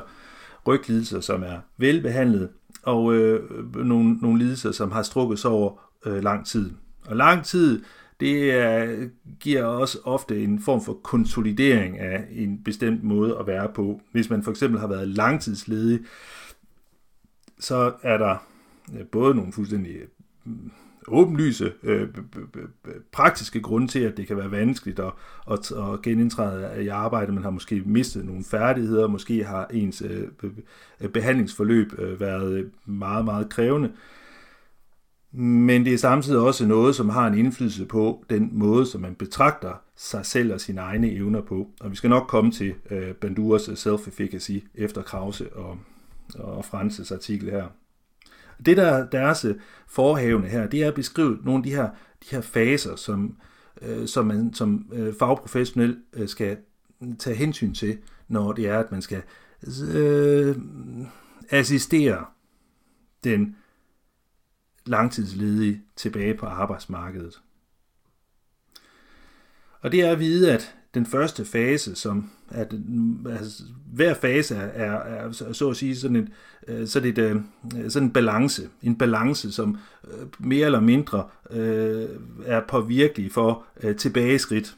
[0.68, 2.50] ryglidelser, som er velbehandlet,
[2.84, 6.72] og øh, nogle, nogle lidelser, som har strukket sig over øh, lang tid.
[7.06, 7.84] Og lang tid,
[8.20, 8.96] det er,
[9.40, 14.02] giver også ofte en form for konsolidering af en bestemt måde at være på.
[14.12, 16.00] Hvis man for eksempel har været langtidsledig,
[17.60, 18.48] så er der
[18.98, 19.96] øh, både nogle fuldstændig
[21.08, 22.08] åbenlyse øh,
[23.12, 25.12] praktiske grunde til, at det kan være vanskeligt at,
[25.52, 27.32] at, at genindtræde i arbejde.
[27.32, 30.04] Man har måske mistet nogle færdigheder, måske har ens
[31.02, 33.92] øh, behandlingsforløb øh, været meget, meget krævende.
[35.34, 39.16] Men det er samtidig også noget, som har en indflydelse på den måde, som man
[39.16, 41.68] betragter sig selv og sine egne evner på.
[41.80, 45.78] Og vi skal nok komme til øh, Banduras self-efficacy efter Krause og,
[46.40, 47.68] og Frances artikel her.
[48.66, 49.56] Det, der er deres øh,
[49.88, 51.90] forhavende her, det er at beskrive nogle af de her,
[52.24, 53.38] de her faser, som,
[53.82, 56.58] øh, som man som øh, fagprofessionel øh, skal
[57.20, 57.98] tage hensyn til,
[58.28, 59.22] når det er, at man skal
[59.94, 60.56] øh,
[61.50, 62.26] assistere
[63.24, 63.56] den
[64.86, 67.42] langtidsledige tilbage på arbejdsmarkedet.
[69.82, 74.56] Og det er at vide, at den første fase, som er den, altså, hver fase
[74.56, 76.30] er, er, er, så at sige sådan en,
[76.68, 77.42] øh, sådan, et, øh,
[77.90, 79.78] sådan en balance, en balance, som
[80.08, 82.10] øh, mere eller mindre øh,
[82.46, 84.78] er påvirkelig for øh, tilbageskridt.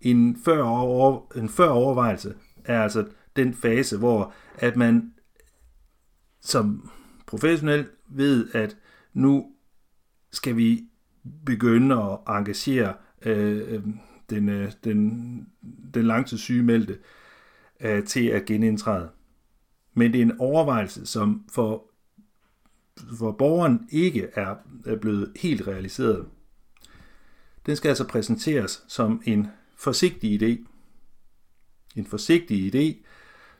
[0.00, 5.12] En før, over, en før overvejelse er altså den fase, hvor at man
[6.40, 6.90] som
[7.26, 8.76] professionel ved, at
[9.14, 9.46] nu
[10.32, 10.84] skal vi
[11.46, 13.82] begynde at engagere øh, øh
[14.34, 15.48] den, øh, den,
[15.94, 16.98] den langtidssygemeldte
[17.80, 19.08] øh, til at genindtræde.
[19.94, 21.84] Men det er en overvejelse, som for,
[23.18, 24.54] for borgeren ikke er,
[24.86, 26.26] er blevet helt realiseret.
[27.66, 30.66] Den skal altså præsenteres som en forsigtig idé.
[31.96, 33.06] En forsigtig idé,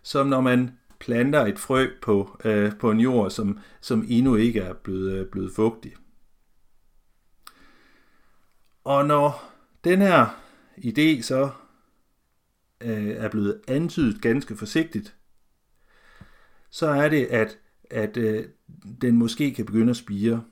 [0.02, 4.60] som når man planter et frø på, øh, på en jord, som, som endnu ikke
[4.60, 5.92] er blevet, øh, blevet fugtig.
[8.84, 9.52] Og når
[9.84, 10.42] den her
[10.78, 11.50] idé så
[12.80, 15.16] øh, er blevet antydet ganske forsigtigt,
[16.70, 17.58] så er det, at,
[17.90, 18.44] at øh,
[19.00, 20.44] den måske kan begynde at spire.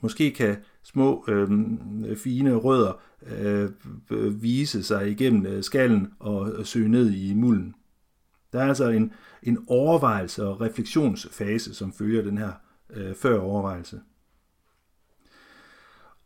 [0.00, 1.48] Måske kan små øh,
[2.16, 7.74] fine rødder øh, vise sig igennem øh, skallen og søge ned i mulden.
[8.52, 12.52] Der er altså en, en overvejelse og refleksionsfase, som følger den her
[12.90, 14.00] øh, før overvejelse.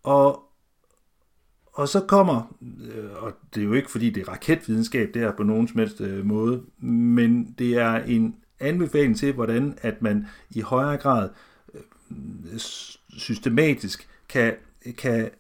[0.03, 0.43] Og
[1.77, 2.57] og så kommer,
[2.95, 6.01] øh, og det er jo ikke fordi det er raketvidenskab der på nogen som helst
[6.01, 11.29] øh, måde, men det er en anbefaling til, hvordan at man i højere grad
[11.75, 12.59] øh,
[13.09, 14.55] systematisk kan,
[14.99, 15.31] kan,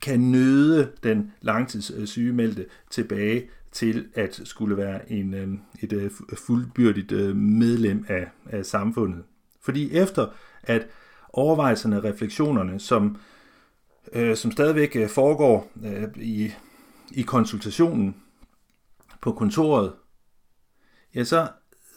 [0.00, 6.12] kan nøde den langtidssygemeldte tilbage til at skulle være en, et
[6.46, 9.22] fuldbyrdigt medlem af, af samfundet.
[9.62, 10.26] Fordi efter
[10.62, 10.86] at
[11.32, 13.16] overvejelserne og refleksionerne, som
[14.12, 16.52] øh, som stadigvæk øh, foregår øh, i,
[17.10, 18.16] i konsultationen
[19.22, 19.92] på kontoret,
[21.14, 21.48] ja, så,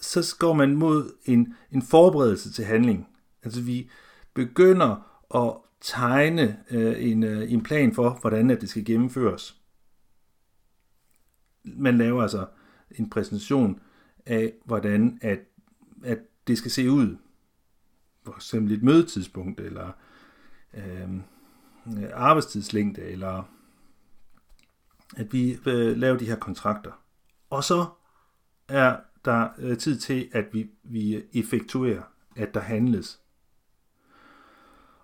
[0.01, 3.07] så går man mod en, en forberedelse til handling.
[3.43, 3.89] Altså vi
[4.33, 9.61] begynder at tegne øh, en, øh, en plan for, hvordan at det skal gennemføres.
[11.63, 12.47] Man laver altså
[12.91, 13.79] en præsentation
[14.25, 15.39] af, hvordan at,
[16.03, 17.17] at det skal se ud.
[18.25, 19.91] For eksempel et mødetidspunkt, eller
[20.73, 21.09] Øh,
[21.87, 23.43] Øh, arbejdstidslængde, eller
[25.17, 26.91] at vi øh, laver de her kontrakter.
[27.49, 27.85] Og så
[28.67, 32.01] er der øh, tid til, at vi, vi effektuerer,
[32.35, 33.19] at der handles.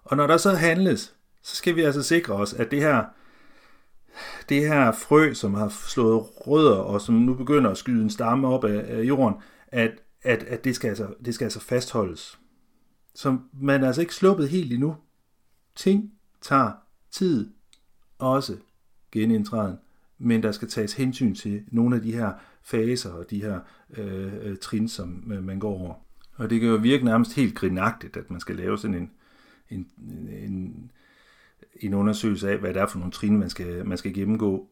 [0.03, 3.05] Og når der så handles, så skal vi altså sikre os, at det her,
[4.49, 8.47] det her frø, som har slået rødder, og som nu begynder at skyde en stamme
[8.47, 9.35] op af, af jorden,
[9.67, 12.39] at, at, at det, skal altså, det skal altså fastholdes.
[13.15, 14.95] Så man er altså ikke sluppet helt endnu.
[15.75, 16.11] Ting
[16.41, 16.71] tager
[17.11, 17.49] tid
[18.17, 18.57] også
[19.11, 19.77] genindtræden,
[20.17, 23.59] men der skal tages hensyn til nogle af de her faser og de her
[23.97, 25.93] øh, øh, trin, som øh, man går over.
[26.35, 29.11] Og det kan jo virke nærmest helt grinagtigt, at man skal lave sådan en,
[29.69, 29.87] en,
[30.29, 30.91] en,
[31.81, 34.69] en undersøgelse af, hvad det er for nogle trin, man skal, man skal gennemgå.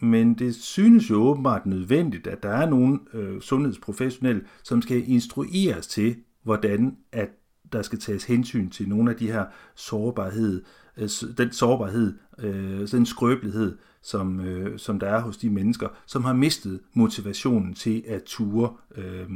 [0.00, 5.86] Men det synes jo åbenbart nødvendigt, at der er nogle øh, sundhedsprofessionelle, som skal instrueres
[5.86, 7.28] til, hvordan at
[7.72, 12.88] der skal tages hensyn til nogle af de her sårbarhed, øh, Øh, den sårbarhed, øh,
[12.88, 18.04] den skrøbelighed, som, øh, som der er hos de mennesker, som har mistet motivationen til
[18.08, 19.28] at ture øh,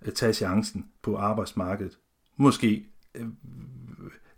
[0.00, 1.98] at tage chancen på arbejdsmarkedet.
[2.36, 3.26] Måske øh,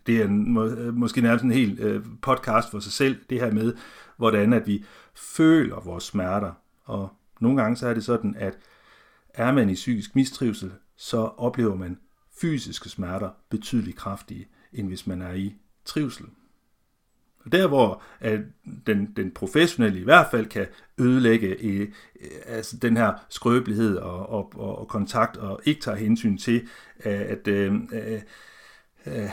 [0.07, 3.39] det er en, må, øh, måske nærmest en hel øh, podcast for sig selv, det
[3.39, 3.73] her med,
[4.17, 6.51] hvordan at vi føler vores smerter.
[6.83, 8.57] Og nogle gange så er det sådan, at
[9.29, 11.97] er man i psykisk mistrivsel, så oplever man
[12.41, 16.25] fysiske smerter betydeligt kraftige, end hvis man er i trivsel.
[17.45, 18.39] Og der hvor at
[18.87, 20.67] den, den professionelle i hvert fald kan
[20.97, 21.87] ødelægge øh,
[22.45, 26.67] altså den her skrøbelighed og, og, og, og kontakt, og ikke tager hensyn til,
[26.99, 28.21] at, øh, øh,
[29.05, 29.29] øh,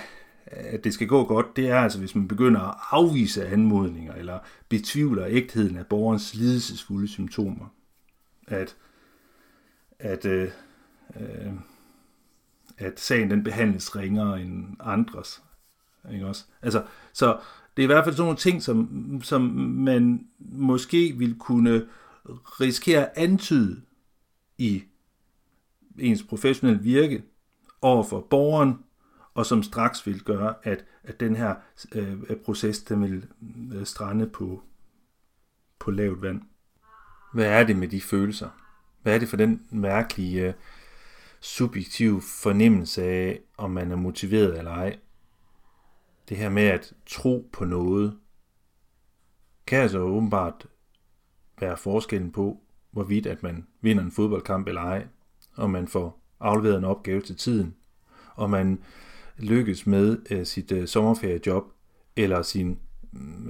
[0.46, 4.38] at det skal gå godt, det er altså, hvis man begynder at afvise anmodninger, eller
[4.68, 7.66] betvivler ægtheden af borgerens lidelsesfulde symptomer.
[8.48, 8.76] At,
[9.98, 10.50] at, øh,
[11.20, 11.52] øh,
[12.78, 15.42] at sagen den behandles ringere end andres.
[16.12, 16.44] Ikke også?
[16.62, 17.38] Altså, så
[17.76, 21.86] det er i hvert fald sådan nogle ting, som, som man måske vil kunne
[22.60, 23.82] risikere at antyde
[24.58, 24.82] i
[25.98, 27.22] ens professionelle virke
[27.80, 28.78] over for borgeren,
[29.34, 31.54] og som straks vil gøre, at, at den her
[31.94, 33.26] øh, proces den vil
[33.74, 34.62] øh, strande på,
[35.78, 36.42] på lavt vand.
[37.34, 38.48] Hvad er det med de følelser?
[39.02, 40.54] Hvad er det for den mærkelige øh,
[41.40, 44.98] subjektive fornemmelse af, om man er motiveret eller ej?
[46.28, 48.18] Det her med at tro på noget,
[49.66, 50.66] kan altså åbenbart
[51.60, 55.06] være forskellen på, hvorvidt at man vinder en fodboldkamp eller ej,
[55.54, 57.74] og man får afleveret en opgave til tiden,
[58.34, 58.82] og man
[59.36, 61.64] lykkes med øh, sit øh, sommerferiejob
[62.16, 62.78] eller sin,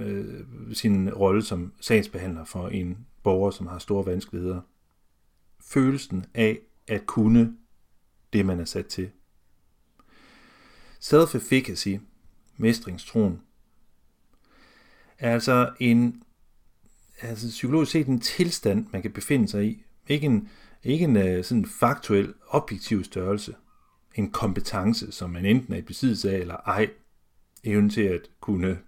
[0.01, 4.61] øh, sin rolle som sagsbehandler for en borger, som har store vanskeligheder.
[5.59, 7.57] Følelsen af at kunne
[8.33, 9.11] det, man er sat til.
[10.99, 11.97] Self-efficacy,
[12.57, 13.41] mestringstroen,
[15.19, 16.23] er altså en
[17.21, 19.83] altså psykologisk set en tilstand, man kan befinde sig i.
[20.07, 20.49] Ikke en,
[20.83, 23.55] ikke en øh, sådan faktuel, objektiv størrelse
[24.15, 26.89] en kompetence, som man enten er i besiddelse af eller ej,
[27.63, 28.79] evnen til at kunne,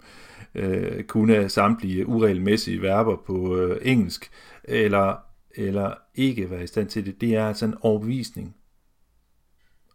[0.54, 4.30] øh, kunne samtlige uregelmæssige verber på øh, engelsk,
[4.64, 5.16] eller,
[5.54, 8.56] eller ikke være i stand til det, det er altså en overbevisning.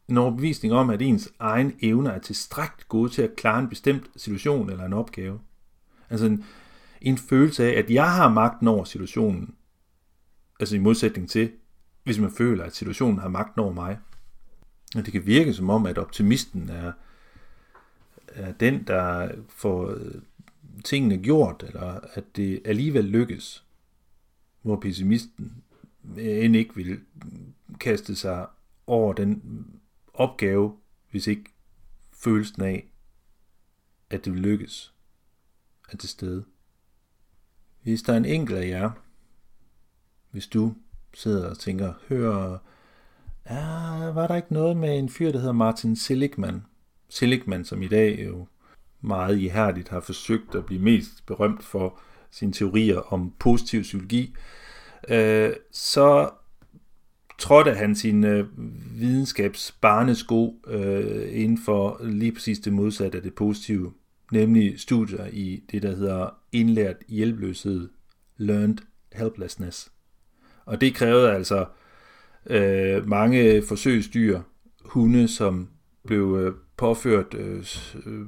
[0.09, 4.09] En overbevisning om, at ens egen evner er tilstrækkeligt gode til at klare en bestemt
[4.15, 5.39] situation eller en opgave.
[6.09, 6.45] Altså en,
[7.01, 9.55] en følelse af, at jeg har magten over situationen.
[10.59, 11.51] Altså i modsætning til,
[12.03, 13.97] hvis man føler, at situationen har magten over mig.
[14.95, 16.91] Og det kan virke som om, at optimisten er,
[18.27, 20.21] er den, der får øh,
[20.83, 23.63] tingene gjort, eller at det alligevel lykkes,
[24.61, 25.63] hvor pessimisten
[26.17, 26.99] end ikke vil
[27.79, 28.47] kaste sig
[28.87, 29.41] over den
[30.19, 30.77] opgave,
[31.11, 31.53] hvis ikke
[32.13, 32.91] følelsen af,
[34.09, 34.93] at det vil lykkes,
[35.91, 36.45] er til stede.
[37.81, 38.91] Hvis der er en enkelt af jer,
[40.31, 40.75] hvis du
[41.13, 42.57] sidder og tænker, hører
[43.49, 46.65] Ja, var der ikke noget med en fyr, der hedder Martin Seligman?
[47.09, 48.47] Seligman, som i dag jo
[49.01, 51.99] meget ihærdigt har forsøgt at blive mest berømt for
[52.31, 54.35] sine teorier om positiv psykologi,
[55.09, 56.29] øh, så
[57.39, 58.45] trådte han sin øh,
[58.99, 63.93] videnskabsbarnesko øh, inden for lige præcis det modsatte af det positive,
[64.31, 67.89] nemlig studier i det, der hedder indlært hjælpeløshed,
[68.37, 68.77] learned
[69.13, 69.91] helplessness.
[70.65, 71.65] Og det krævede altså
[72.45, 74.41] øh, mange forsøgsdyr,
[74.85, 75.69] hunde, som
[76.05, 77.65] blev øh, påført øh,
[78.05, 78.21] øh,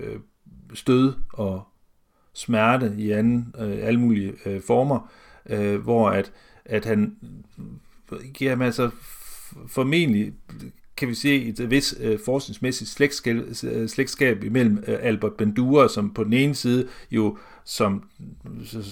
[0.00, 0.20] øh,
[0.74, 1.62] stød og
[2.32, 5.12] smerte i anden, øh, alle mulige øh, former,
[5.46, 6.32] øh, hvor at,
[6.64, 7.16] at han
[8.40, 8.90] jamen altså
[9.66, 10.32] formentlig
[10.98, 16.14] kan vi se et vis øh, forskningsmæssigt slægtskab, øh, slægtskab imellem øh, Albert Bandura, som
[16.14, 18.02] på den ene side jo som,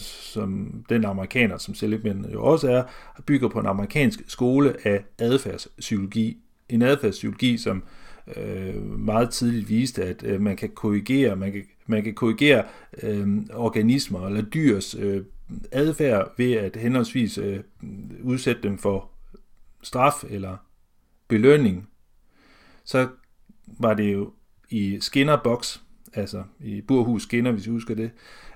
[0.03, 2.83] som den amerikaner, som Seligman jo også er,
[3.27, 6.37] bygger på en amerikansk skole af adfærdspsykologi.
[6.69, 7.83] En adfærdspsykologi, som
[8.37, 12.65] øh, meget tidligt viste, at øh, man kan korrigere, man kan, man kan korrigere
[13.03, 15.23] øh, organismer eller dyrs øh,
[15.73, 17.61] adfærd ved at henholdsvis øh,
[18.23, 19.11] udsætte dem for
[19.83, 20.57] straf eller
[21.29, 21.89] belønning.
[22.85, 23.09] Så
[23.67, 24.33] var det jo
[24.71, 25.79] i Skinner Box,
[26.15, 28.11] altså i Burhus Skinner, hvis I husker det,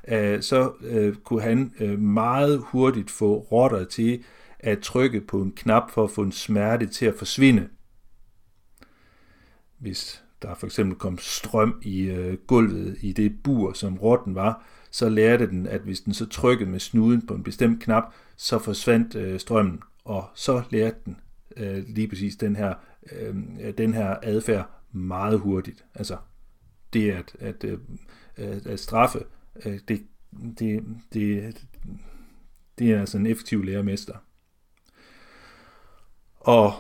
[0.09, 4.25] øh, så øh, kunne han øh, meget hurtigt få rotter til
[4.59, 7.69] at trykke på en knap for at få en smerte til at forsvinde.
[9.79, 14.65] Hvis der for eksempel kom strøm i øh, gulvet i det bur, som rotten var,
[14.91, 18.59] så lærte den, at hvis den så trykkede med snuden på en bestemt knap, så
[18.59, 21.17] forsvandt øh, strømmen, og så lærte den
[21.57, 22.75] øh, lige præcis den her,
[23.13, 23.35] øh,
[23.79, 25.85] den her adfærd meget hurtigt.
[25.95, 26.17] Altså
[26.93, 27.79] det at, at, øh,
[28.37, 29.25] at, at straffe,
[29.65, 30.03] øh, det
[30.59, 31.57] det, det,
[32.79, 34.15] det er altså en effektiv lærermester.
[36.37, 36.75] Og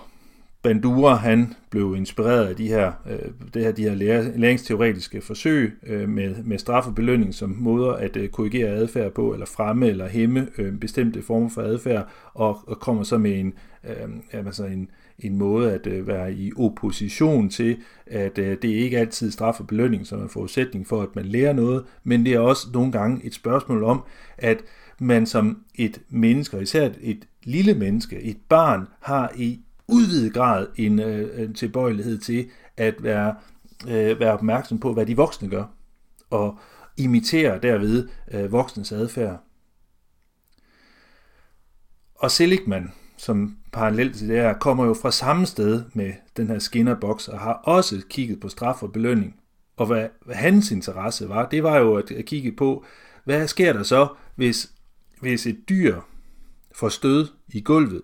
[0.63, 3.95] Bandura, han blev inspireret af de her, øh, det her, de her
[4.37, 9.33] læringsteoretiske forsøg øh, med, med straf og belønning som måder at øh, korrigere adfærd på,
[9.33, 13.55] eller fremme eller hæmme øh, bestemte former for adfærd, og, og kommer så med en,
[13.85, 18.99] øh, altså en, en måde at øh, være i opposition til, at øh, det ikke
[18.99, 22.41] altid straf og belønning som er forudsætning for, at man lærer noget, men det er
[22.41, 24.03] også nogle gange et spørgsmål om,
[24.39, 24.59] at
[24.99, 29.61] man som et menneske, og især et, et lille menneske, et barn, har i
[29.93, 33.35] udvidet grad en, øh, en tilbøjelighed til at være,
[33.89, 35.65] øh, være opmærksom på, hvad de voksne gør,
[36.31, 36.59] og
[36.97, 39.41] imitere derved øh, voksnes adfærd.
[42.15, 46.59] Og Seligman, som parallelt til det her, kommer jo fra samme sted med den her
[46.59, 49.37] skinnerboks, og har også kigget på straf og belønning.
[49.77, 52.85] Og hvad, hvad hans interesse var, det var jo at, at kigge på,
[53.25, 54.73] hvad sker der så, hvis,
[55.21, 56.01] hvis et dyr
[56.75, 58.03] får stød i gulvet,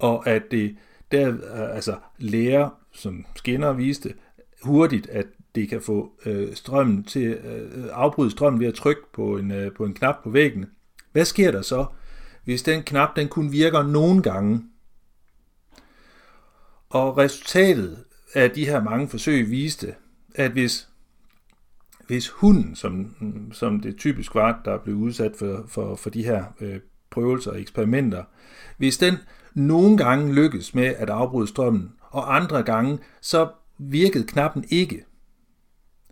[0.00, 0.76] og at det
[1.12, 4.14] der øh, altså lærer, som Skinner viste,
[4.62, 9.36] hurtigt, at det kan få øh, strømmen til øh, afbryde strømmen ved at trykke på
[9.36, 10.66] en, øh, på en knap på væggen.
[11.12, 11.86] Hvad sker der så,
[12.44, 14.64] hvis den knap den kun virker nogle gange?
[16.88, 19.94] Og resultatet af de her mange forsøg viste,
[20.34, 20.88] at hvis,
[22.06, 23.14] hvis hunden, som,
[23.52, 26.80] som det typisk var, der blev udsat for, for, for de her øh,
[27.10, 28.24] prøvelser og eksperimenter,
[28.76, 29.14] hvis den
[29.54, 33.48] nogle gange lykkedes med at afbryde strømmen, og andre gange så
[33.78, 35.04] virkede knappen ikke.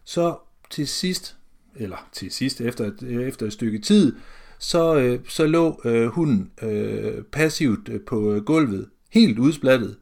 [0.05, 0.37] Så
[0.71, 1.37] til sidst,
[1.77, 4.17] eller til sidst efter, efter et stykke tid,
[4.59, 9.97] så, øh, så lå øh, hunden øh, passivt øh, på øh, gulvet, helt udsplattet,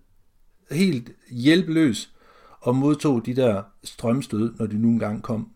[0.71, 2.13] helt hjælpeløs,
[2.61, 5.49] og modtog de der strømstød, når de nogle gange kom.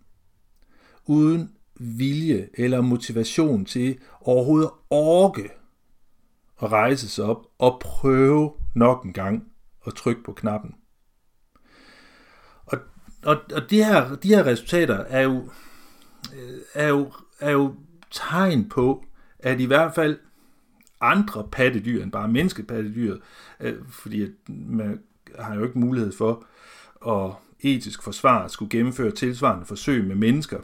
[1.06, 1.50] Uden
[1.80, 5.50] vilje eller motivation til overhovedet at orke
[6.62, 9.44] at rejse sig op og prøve nok en gang
[9.86, 10.74] at trykke på knappen.
[12.66, 12.78] Og,
[13.24, 15.50] og, og de, her, de her resultater er jo,
[16.34, 17.74] øh, er, jo, er jo
[18.10, 19.04] tegn på,
[19.38, 20.18] at i hvert fald
[21.00, 23.16] andre pattedyr end bare menneskepattedyr,
[23.60, 25.02] øh, fordi man
[25.38, 26.46] har jo ikke mulighed for
[27.06, 30.60] at etisk forsvare skulle gennemføre tilsvarende forsøg med mennesker,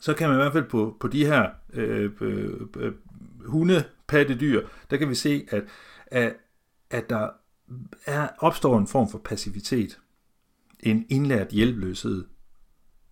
[0.00, 2.92] så kan man i hvert fald på, på de her øh, øh, øh
[3.46, 5.64] hunde pattedyr, der kan vi se, at,
[6.06, 6.36] at,
[6.90, 7.28] at der
[8.06, 10.00] er, opstår en form for passivitet.
[10.80, 12.24] En indlært hjælpeløshed.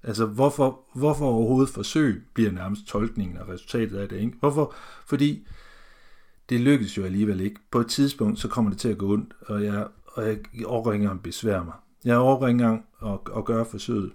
[0.02, 4.36] Altså, hvorfor, hvorfor overhovedet forsøg bliver nærmest tolkningen og resultatet af det, ikke?
[4.40, 4.74] Hvorfor?
[5.06, 5.46] Fordi
[6.48, 7.60] det lykkes jo alligevel ikke.
[7.70, 10.92] På et tidspunkt, så kommer det til at gå ondt, og jeg, og jeg overgår
[10.92, 11.74] ikke engang besvære mig.
[12.04, 14.12] Jeg overgår ikke engang at, at gøre forsøget.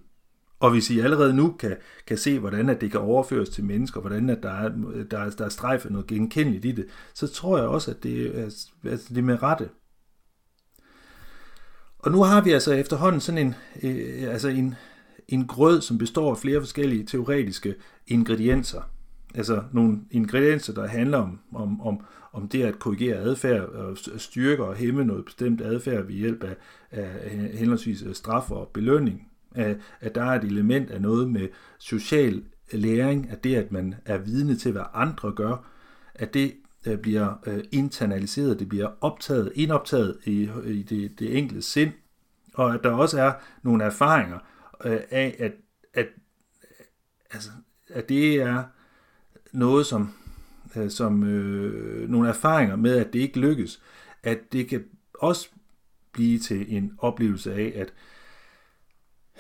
[0.64, 4.02] Og hvis I allerede nu kan, kan se, hvordan at det kan overføres til mennesker,
[4.02, 4.70] hvordan at der er,
[5.12, 8.40] der, er, der er strejfet noget genkendeligt i det, så tror jeg også, at det
[8.40, 8.44] er,
[8.84, 9.70] altså det er med rette.
[12.00, 14.76] Og nu har vi altså efterhånden sådan en, øh, altså en,
[15.28, 17.76] en grød, som består af flere forskellige teoretiske
[18.08, 18.82] ingredienser.
[19.36, 24.64] Altså nogle ingredienser, der handler om, om, om, om det at korrigere adfærd, og styrke
[24.64, 26.56] og hæmme noget bestemt adfærd ved hjælp af,
[26.92, 31.48] af henholdsvis straf og belønning at, at der er et element af noget med
[31.80, 32.44] social
[32.74, 35.70] læring, at det, at man er vidne til, hvad andre gør,
[36.16, 36.54] at det
[36.88, 41.92] øh, bliver øh, internaliseret, det bliver optaget, indoptaget i, i det, det enkelte sind,
[42.54, 43.34] og at der også er
[43.64, 44.40] nogle erfaringer
[44.86, 45.52] øh, af, at,
[45.94, 46.08] at,
[47.32, 47.50] altså,
[47.90, 48.64] at det er
[49.52, 50.14] noget, som,
[50.76, 53.82] øh, som øh, nogle erfaringer med, at det ikke lykkes,
[54.24, 54.84] at det kan
[55.14, 55.50] også
[56.12, 57.94] blive til en oplevelse af, at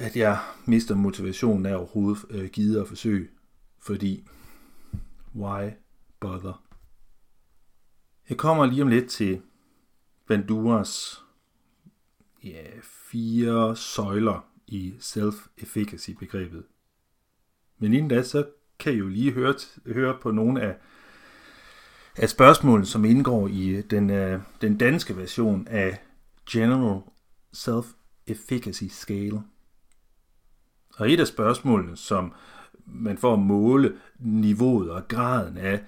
[0.04, 3.28] at jeg mister motivationen af overhovedet øh, givet at forsøge,
[3.80, 4.28] fordi
[5.36, 5.70] why
[6.20, 6.64] bother?
[8.30, 9.42] Jeg kommer lige om lidt til
[10.28, 11.22] Banduras
[12.44, 16.64] ja, fire søjler i self-efficacy begrebet.
[17.78, 18.48] Men inden da, så
[18.80, 19.54] kan I jo lige høre,
[19.86, 20.78] høre på nogle af,
[22.16, 26.02] af spørgsmålene, som indgår i øh, den, uh, den danske version af
[26.50, 27.02] General
[27.56, 29.44] Self-Efficacy Scale.
[30.98, 32.34] Og et af spørgsmålene, som
[32.86, 35.84] man får at måle niveauet og graden af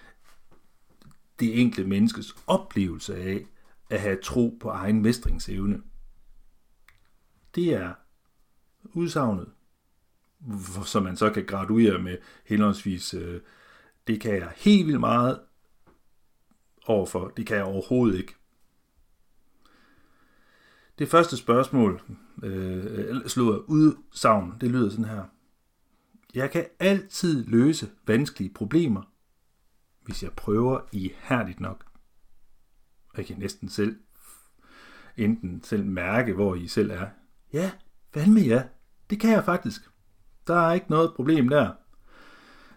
[1.40, 3.46] det enkelte menneskes oplevelse af
[3.90, 5.82] at have tro på egen mestringsevne,
[7.56, 7.94] det er
[8.84, 9.50] udsagnet,
[10.86, 13.42] som man så kan graduere med henholdsvis, øh,
[14.08, 15.40] det kan jeg helt vildt meget
[16.86, 18.36] overfor, det kan jeg overhovedet ikke.
[21.00, 22.02] Det første spørgsmål,
[22.44, 25.24] øh, slået udsagn, det lyder sådan her.
[26.36, 29.02] Jeg kan altid løse vanskelige problemer,
[30.02, 31.86] hvis jeg prøver ihærdigt nok.
[33.10, 33.96] Og jeg kan næsten selv
[35.18, 37.08] enten selv mærke, hvor I selv er.
[37.54, 37.72] Ja,
[38.14, 38.64] hvad med ja?
[39.10, 39.90] Det kan jeg faktisk.
[40.48, 41.72] Der er ikke noget problem der.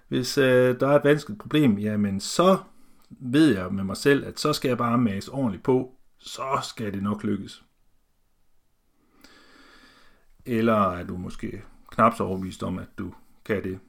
[0.08, 2.58] Hvis øh, der er et vanskeligt problem, jamen så
[3.10, 6.92] ved jeg med mig selv, at så skal jeg bare mase ordentligt på, så skal
[6.92, 7.64] det nok lykkes.
[10.48, 13.80] Eller er du måske knap så overbevist om, at du kan det.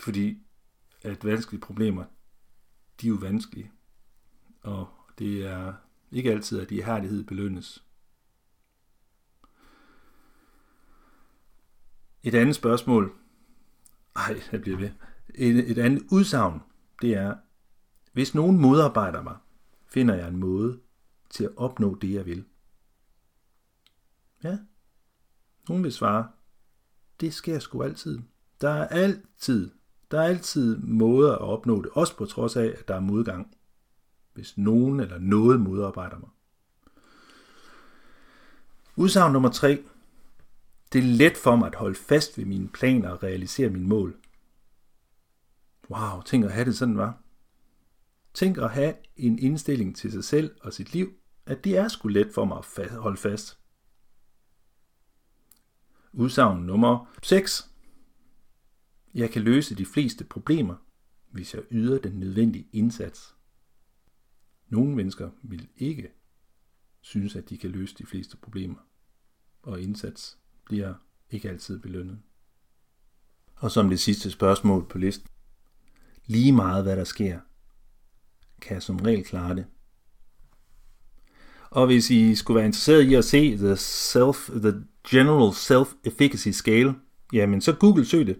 [0.00, 0.42] Fordi
[1.02, 2.04] at vanskelige problemer,
[3.00, 3.72] de er jo vanskelige.
[4.62, 4.88] Og
[5.18, 5.74] det er
[6.12, 7.84] ikke altid, at de herlighed belønnes.
[12.22, 13.16] Et andet spørgsmål,
[14.16, 14.90] ej, jeg bliver ved.
[15.34, 16.60] Et, et andet udsagn,
[17.02, 17.36] det er,
[18.12, 19.36] hvis nogen modarbejder mig,
[19.86, 20.80] finder jeg en måde
[21.30, 22.44] til at opnå det, jeg vil.
[24.42, 24.58] Ja,
[25.66, 26.28] hun vil svare,
[27.20, 28.18] det sker sgu altid.
[28.60, 29.70] Der er altid,
[30.10, 33.56] der er altid måder at opnå det, også på trods af, at der er modgang.
[34.32, 36.28] Hvis nogen eller noget modarbejder mig.
[38.96, 39.84] Udsagn nummer 3.
[40.92, 44.16] Det er let for mig at holde fast ved mine planer og realisere mine mål.
[45.90, 47.18] Wow, tænk at have det sådan, var.
[48.34, 51.12] Tænk at have en indstilling til sig selv og sit liv,
[51.46, 53.58] at det er sgu let for mig at holde fast.
[56.16, 57.70] Udsagn nummer 6.
[59.14, 60.74] Jeg kan løse de fleste problemer,
[61.30, 63.34] hvis jeg yder den nødvendige indsats.
[64.68, 66.12] Nogle mennesker vil ikke
[67.00, 68.78] synes, at de kan løse de fleste problemer,
[69.62, 70.94] og indsats bliver
[71.30, 72.22] ikke altid belønnet.
[73.56, 75.28] Og som det sidste spørgsmål på listen.
[76.26, 77.40] Lige meget hvad der sker,
[78.60, 79.66] kan jeg som regel klare det.
[81.74, 84.74] Og hvis I skulle være interesseret i at se the, self, the
[85.08, 86.94] General Self-Efficacy Scale,
[87.32, 88.38] jamen så Google søg det.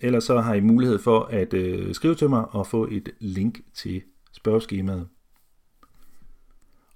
[0.00, 3.60] Ellers så har I mulighed for at øh, skrive til mig og få et link
[3.74, 5.08] til spørgeskemaet.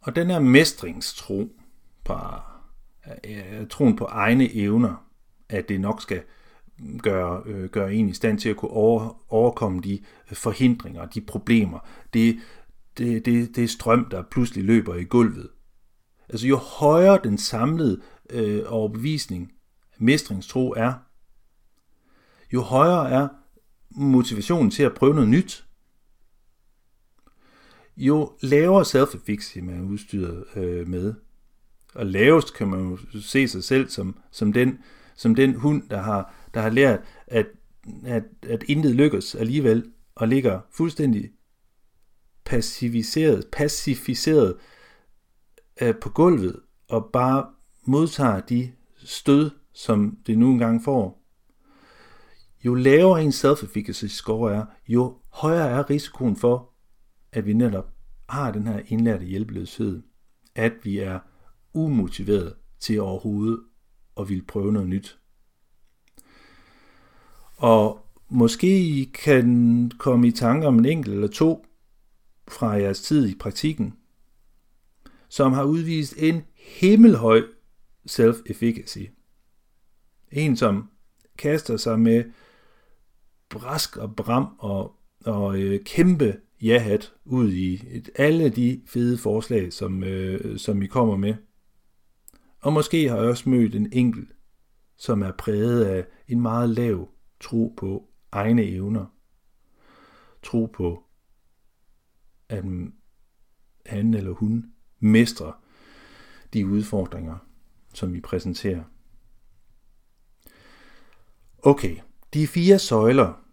[0.01, 1.53] Og den her mestringstro
[2.05, 2.15] på
[3.25, 5.07] øh, troen på egne evner,
[5.49, 6.23] at det nok skal
[7.03, 9.99] gøre, øh, gøre en i stand til at kunne over, overkomme de
[10.33, 11.79] forhindringer, de problemer,
[12.15, 12.39] det,
[12.99, 15.49] det, det, det strøm, der pludselig løber i gulvet.
[16.31, 18.01] Altså jo højere den samlede
[18.31, 19.53] øh, overbevisning,
[19.99, 20.93] mestringstro er,
[22.53, 23.29] jo højere er
[23.91, 25.65] motivationen til at prøve noget nyt.
[27.97, 31.15] Jo lavere self-efficacy man er udstyret øh, med,
[31.95, 34.79] og lavest kan man jo se sig selv som, som, den,
[35.15, 37.47] som den hund, der har, der har lært, at,
[38.05, 41.31] at, at intet lykkes alligevel, og ligger fuldstændig
[42.45, 44.57] passiviseret, pacificeret
[45.83, 47.47] øh, på gulvet, og bare
[47.85, 51.21] modtager de stød, som det nu engang får.
[52.65, 56.71] Jo lavere en self-efficacy score er, jo højere er risikoen for,
[57.33, 57.89] at vi netop
[58.29, 60.03] har den her indlærte hjælpeløshed,
[60.55, 61.19] at vi er
[61.73, 63.61] umotiveret til overhovedet
[64.21, 65.19] at ville prøve noget nyt.
[67.57, 71.67] Og måske I kan komme i tanke om en enkelt eller to
[72.49, 73.95] fra jeres tid i praktikken,
[75.31, 77.43] som har udvist en himmelhøj
[78.07, 79.01] self-efficacy.
[80.33, 80.91] En, som
[81.39, 82.25] kaster sig med
[83.49, 89.73] brask og bram og, og øh, kæmpe jahat ud i et, alle de fede forslag,
[89.73, 91.35] som, øh, som I kommer med.
[92.61, 94.33] Og måske har jeg også mødt en enkelt,
[94.97, 97.09] som er præget af en meget lav
[97.41, 99.07] tro på egne evner.
[100.43, 101.05] Tro på,
[102.49, 102.65] at
[103.87, 105.53] han eller hun mestre
[106.53, 107.37] de udfordringer,
[107.95, 108.83] som vi præsenterer.
[111.63, 111.97] Okay,
[112.35, 113.45] de fire søjler,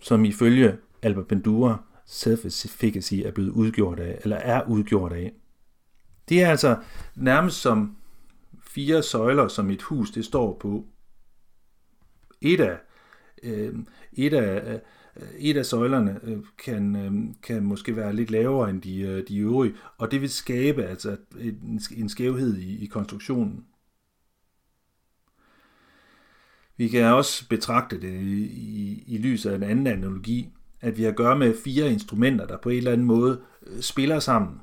[0.00, 5.32] som ifølge Albert Bandura self-efficacy er blevet udgjort af, eller er udgjort af,
[6.28, 6.82] det er altså
[7.14, 7.96] nærmest som
[8.60, 10.86] fire søjler, som et hus det står på.
[12.40, 12.78] Et af,
[13.42, 13.74] øh,
[14.12, 14.80] et af, øh,
[15.16, 19.38] Øh, et af søjlerne øh, kan, øh, kan måske være lidt lavere end de, de
[19.38, 23.64] øvrige, og det vil skabe altså en, en skævhed i, i konstruktionen.
[26.76, 31.10] Vi kan også betragte det i, i lyset af en anden analogi, at vi har
[31.10, 33.40] at gøre med fire instrumenter, der på en eller anden måde
[33.80, 34.60] spiller sammen.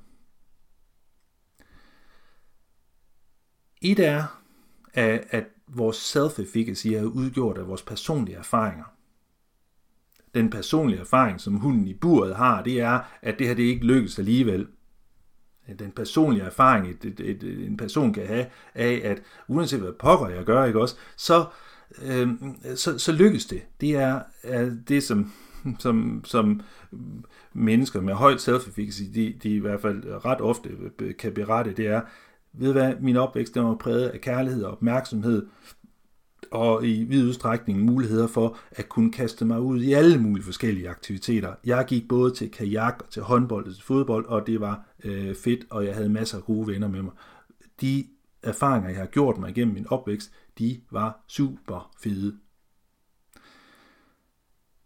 [3.81, 4.23] Et er,
[4.93, 8.85] at vores self-efficacy er udgjort af vores personlige erfaringer
[10.33, 13.85] den personlige erfaring, som hunden i buret har, det er, at det her det ikke
[13.85, 14.67] lykkes alligevel.
[15.79, 20.27] Den personlige erfaring, et, et, et, en person kan have af, at uanset hvad pokker
[20.27, 21.45] jeg gør, ikke også, så,
[22.05, 22.29] øh,
[22.75, 23.61] så, så lykkes det.
[23.81, 25.31] Det er, er det, som,
[25.79, 26.61] som, som
[27.53, 30.69] mennesker med højt self-efficacy, de, de i hvert fald ret ofte
[31.19, 32.01] kan berette, det er,
[32.53, 35.47] ved hvad, min opvækst den var præget af kærlighed og opmærksomhed,
[36.53, 40.89] og i vid udstrækning muligheder for at kunne kaste mig ud i alle mulige forskellige
[40.89, 41.55] aktiviteter.
[41.65, 45.35] Jeg gik både til kajak, og til håndbold og til fodbold, og det var øh,
[45.35, 47.11] fedt, og jeg havde masser af gode venner med mig.
[47.81, 48.07] De
[48.43, 52.35] erfaringer, jeg har gjort mig igennem min opvækst, de var super fede.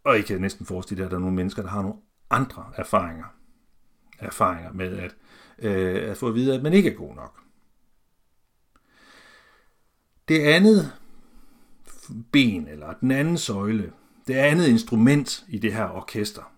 [0.04, 1.98] Og I kan næsten forestille jer, at der er nogle mennesker, der har nogle
[2.30, 3.26] andre erfaringer.
[4.20, 5.16] Erfaringer med at,
[5.60, 7.40] øh, at få at vide, at man ikke er god nok.
[10.28, 10.92] Det andet
[12.32, 13.92] ben, eller den anden søjle,
[14.28, 16.54] det andet instrument i det her orkester,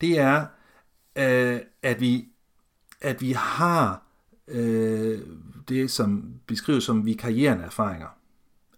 [0.00, 0.46] det er,
[1.16, 2.28] øh, at, vi,
[3.00, 4.02] at vi har
[4.48, 5.20] øh,
[5.68, 8.08] det, som beskrives som vikarierende erfaringer.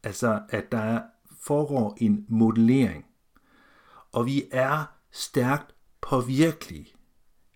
[0.03, 1.01] Altså, at der
[1.41, 3.05] foregår en modellering,
[4.13, 6.95] og vi er stærkt påvirkelige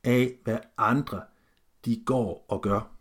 [0.05, 1.23] af, hvad andre
[1.85, 3.00] de går og gør.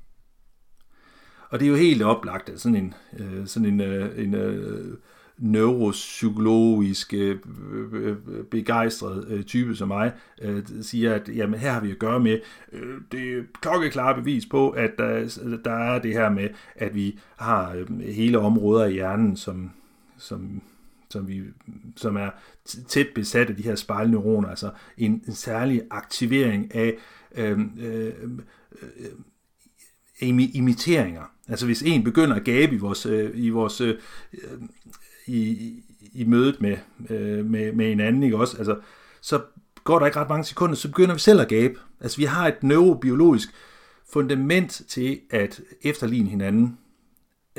[1.50, 4.98] Og det er jo helt oplagt, at sådan en, øh, sådan en, øh, en øh,
[5.38, 7.38] neuropsykologisk øh,
[7.74, 12.00] øh, øh, begejstret øh, type som mig, øh, siger, at jamen, her har vi at
[12.00, 12.40] gøre med
[12.72, 15.30] øh, det klokkeklare bevis på, at der,
[15.64, 19.72] der er det her med, at vi har øh, hele områder i hjernen, som,
[20.18, 20.62] som
[21.12, 21.44] som, vi,
[21.96, 22.30] som er
[22.88, 26.98] tæt besat af de her spejlneuroner, altså en, en særlig aktivering af
[27.36, 28.14] øh, øh,
[28.82, 29.12] øh,
[30.22, 31.24] imiteringer.
[31.48, 33.96] Altså hvis en begynder at gabe i vores, øh, i vores øh,
[35.28, 35.74] i,
[36.14, 36.78] i mødet med,
[37.10, 38.58] øh, med, med en anden, ikke også?
[38.58, 38.80] Altså,
[39.22, 39.42] så
[39.84, 41.80] går der ikke ret mange sekunder, så begynder vi selv at gabe.
[42.02, 43.50] Altså vi har et neurobiologisk
[44.14, 46.78] fundament til at efterligne hinanden.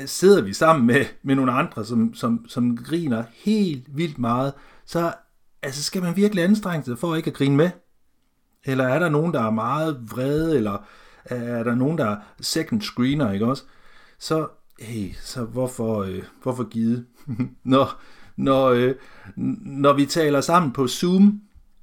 [0.05, 4.53] Sidder vi sammen med, med nogle andre, som, som, som griner helt vildt meget,
[4.85, 5.13] så
[5.61, 7.69] altså, skal man virkelig anstrenge sig for ikke at grine med?
[8.65, 10.85] Eller er der nogen, der er meget vrede, eller
[11.25, 13.63] er der nogen, der second screener, ikke også?
[14.19, 14.47] Så,
[14.79, 17.05] hey, så hvorfor, øh, hvorfor givet?
[17.63, 18.01] når,
[18.35, 18.95] når, øh,
[19.65, 21.41] når vi taler sammen på Zoom,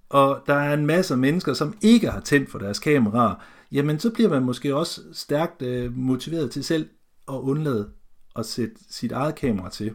[0.09, 3.35] og der er en masse mennesker, som ikke har tændt for deres kameraer,
[3.73, 6.89] jamen så bliver man måske også stærkt øh, motiveret til selv
[7.29, 7.91] at undlade
[8.37, 9.95] at sætte sit eget kamera til.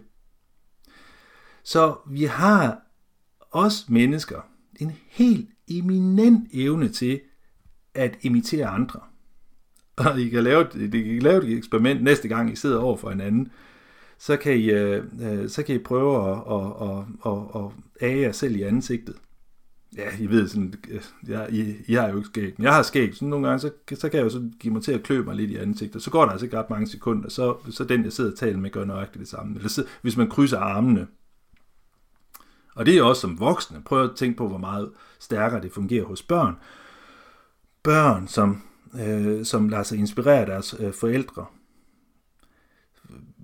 [1.63, 2.81] Så vi har
[3.51, 4.41] os mennesker
[4.79, 7.21] en helt eminent evne til
[7.93, 8.99] at imitere andre.
[9.95, 13.09] Og I kan lave, I kan lave et eksperiment næste gang, I sidder over for
[13.09, 13.51] hinanden.
[14.17, 18.21] Så kan I, øh, øh, så kan I prøve at, at, at, at, at age
[18.21, 19.15] jer selv i ansigtet.
[19.97, 22.83] Ja, I ved sådan, øh, jeg, I, I har jo ikke skæg, men jeg har
[22.83, 25.23] skæg, så nogle gange, så, så kan jeg jo så give mig til at klø
[25.23, 26.03] mig lidt i ansigtet.
[26.03, 28.57] Så går der altså ikke ret mange sekunder, så, så den, jeg sidder og taler
[28.57, 29.55] med, gør nøjagtigt det samme.
[29.55, 31.07] Eller så, hvis man krydser armene.
[32.75, 33.81] Og det er også som voksne.
[33.85, 36.55] Prøv at tænke på, hvor meget stærkere det fungerer hos børn.
[37.83, 38.61] Børn, som
[38.99, 41.45] øh, som lader sig inspirere af deres øh, forældre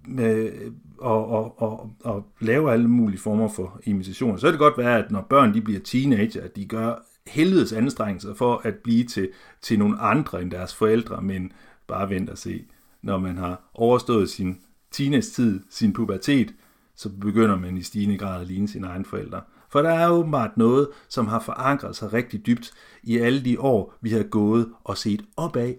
[0.07, 0.51] med,
[0.97, 4.37] og, og, og, og lave alle mulige former for imitationer.
[4.37, 7.73] Så kan det godt være, at når børn de bliver teenager, at de gør helvedes
[7.73, 9.29] anstrengelser for at blive til,
[9.61, 11.51] til nogle andre end deres forældre, men
[11.87, 12.65] bare vent og se.
[13.01, 14.59] Når man har overstået sin
[14.91, 16.53] teenage-tid, sin pubertet,
[16.95, 19.41] så begynder man i stigende grad at ligne sine egne forældre.
[19.69, 23.93] For der er åbenbart noget, som har forankret sig rigtig dybt i alle de år,
[24.01, 25.73] vi har gået og set opad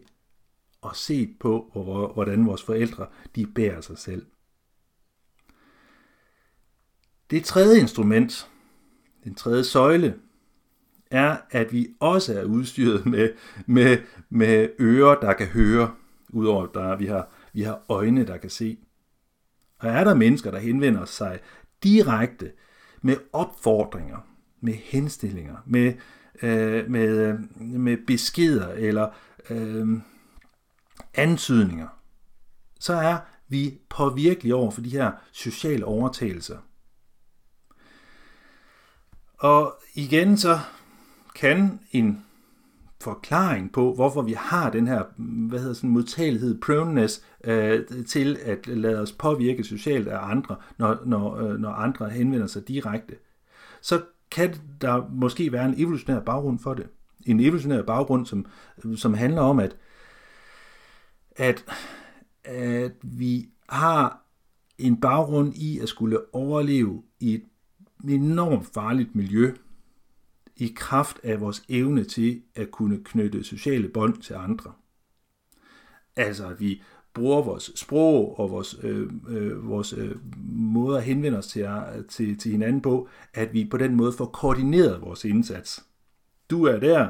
[0.83, 1.71] og set på,
[2.15, 4.27] hvordan vores forældre de bærer sig selv.
[7.31, 8.49] Det tredje instrument,
[9.25, 10.15] den tredje søjle,
[11.11, 13.33] er, at vi også er udstyret med,
[13.67, 15.95] med, med ører, der kan høre,
[16.29, 18.79] udover at der, vi, har, vi har øjne, der kan se.
[19.79, 21.41] Og er der mennesker, der henvender sig
[21.83, 22.53] direkte
[23.03, 24.19] med opfordringer,
[24.61, 25.95] med henstillinger, med,
[26.43, 29.09] øh, med, øh, med beskeder eller
[29.51, 29.89] øh,
[31.15, 31.89] antydninger,
[32.81, 36.59] så er vi påvirkelige over for de her sociale overtagelser.
[39.39, 40.59] Og igen så
[41.35, 42.25] kan en
[43.01, 45.03] forklaring på, hvorfor vi har den her
[45.49, 50.99] hvad hedder sådan, modtagelighed, proneness, øh, til at lade os påvirke socialt af andre, når,
[51.07, 53.15] når, øh, når andre henvender sig direkte,
[53.81, 56.87] så kan der måske være en evolutionær baggrund for det.
[57.27, 58.47] En evolutionær baggrund, som,
[58.97, 59.77] som handler om, at,
[61.37, 61.65] at,
[62.45, 64.23] at vi har
[64.79, 67.43] en baggrund i at skulle overleve i et
[68.09, 69.55] enormt farligt miljø,
[70.61, 74.73] i kraft af vores evne til at kunne knytte sociale bånd til andre.
[76.17, 76.83] Altså, at vi
[77.15, 80.17] bruger vores sprog og vores, øh, øh, vores øh,
[80.53, 81.69] måde at henvende os til,
[82.09, 85.85] til, til hinanden på, at vi på den måde får koordineret vores indsats.
[86.51, 87.09] Du er der,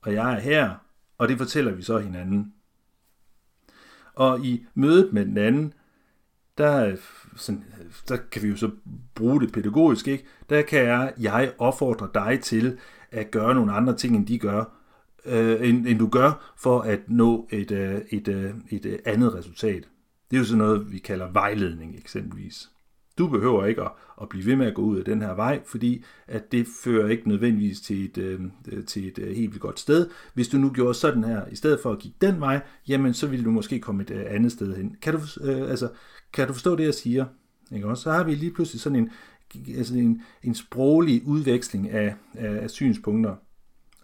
[0.00, 0.74] og jeg er her,
[1.18, 2.54] og det fortæller vi så hinanden.
[4.14, 5.74] Og i mødet med den anden,
[6.58, 6.98] der, øh,
[7.36, 8.70] sådan, øh, der kan vi jo så
[9.14, 10.24] bruge det pædagogisk, ikke?
[10.50, 12.78] Der kan jeg, jeg opfordre dig til
[13.10, 14.64] at gøre nogle andre ting, end de gør,
[15.24, 19.34] øh, end, end du gør, for at nå et, øh, et, øh, et, et andet
[19.34, 19.88] resultat.
[20.30, 22.70] Det er jo sådan noget, vi kalder vejledning eksempelvis.
[23.18, 23.90] Du behøver ikke at,
[24.22, 27.08] at blive ved med at gå ud af den her vej, fordi at det fører
[27.08, 28.40] ikke nødvendigvis til et, øh,
[28.86, 30.08] til et øh, helt vildt godt sted.
[30.34, 33.26] Hvis du nu gjorde sådan her, i stedet for at gå den vej, jamen så
[33.26, 34.96] ville du måske komme et øh, andet sted hen.
[35.02, 35.88] Kan du, øh, altså,
[36.32, 37.24] kan du forstå det, jeg siger?
[37.72, 38.02] Ikke også?
[38.02, 39.10] Så har vi lige pludselig sådan en,
[39.76, 43.34] altså en, en sproglig udveksling af, af, af synspunkter.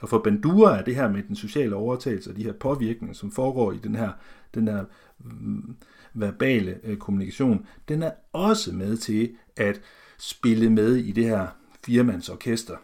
[0.01, 3.31] Og for Bandura er det her med den sociale overtagelse og de her påvirkninger, som
[3.31, 4.13] foregår i den her,
[4.55, 4.85] den her
[5.19, 5.77] mm,
[6.15, 9.81] verbale øh, kommunikation, den er også med til at
[10.19, 11.47] spille med i det her
[11.85, 12.77] firmandsorkester,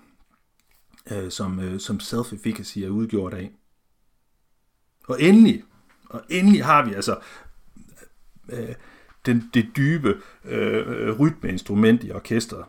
[1.10, 3.50] øh, som, øh, som self-efficacy er udgjort af.
[5.08, 5.62] Og endelig,
[6.04, 7.18] og endelig har vi altså
[8.52, 8.74] øh,
[9.26, 10.14] den, det dybe
[10.44, 12.64] øh, rytmeinstrument i orkestret.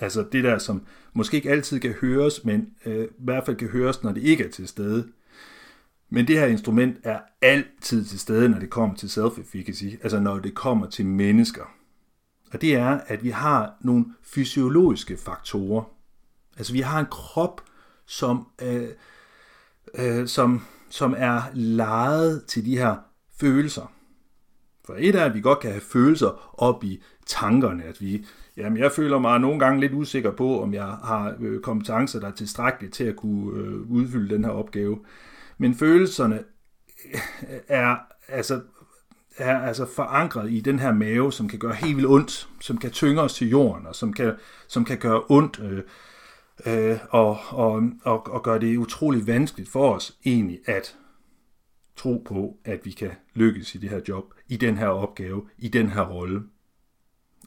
[0.00, 3.68] Altså det der, som måske ikke altid kan høres, men øh, i hvert fald kan
[3.68, 5.08] høres, når det ikke er til stede.
[6.10, 10.38] Men det her instrument er altid til stede, når det kommer til self-efficacy, altså når
[10.38, 11.64] det kommer til mennesker.
[12.52, 15.82] Og det er, at vi har nogle fysiologiske faktorer.
[16.56, 17.60] Altså vi har en krop,
[18.06, 18.88] som, øh,
[19.94, 22.96] øh, som, som er lejet til de her
[23.40, 23.92] følelser.
[24.84, 28.78] For et er, at vi godt kan have følelser op i tankerne, at vi, jamen
[28.78, 32.32] jeg føler mig nogle gange lidt usikker på, om jeg har øh, kompetencer, der er
[32.32, 34.98] tilstrækkeligt til at kunne øh, udfylde den her opgave.
[35.60, 36.44] Men følelserne
[37.68, 37.96] er
[38.28, 38.60] altså,
[39.36, 42.90] er altså forankret i den her mave, som kan gøre helt vildt ondt, som kan
[42.90, 44.34] tynge os til jorden, og som kan,
[44.68, 45.82] som kan gøre ondt, øh,
[46.66, 50.96] øh, og, og, og, og gøre det utrolig vanskeligt for os egentlig at
[51.96, 55.68] tro på, at vi kan lykkes i det her job, i den her opgave, i
[55.68, 56.42] den her rolle.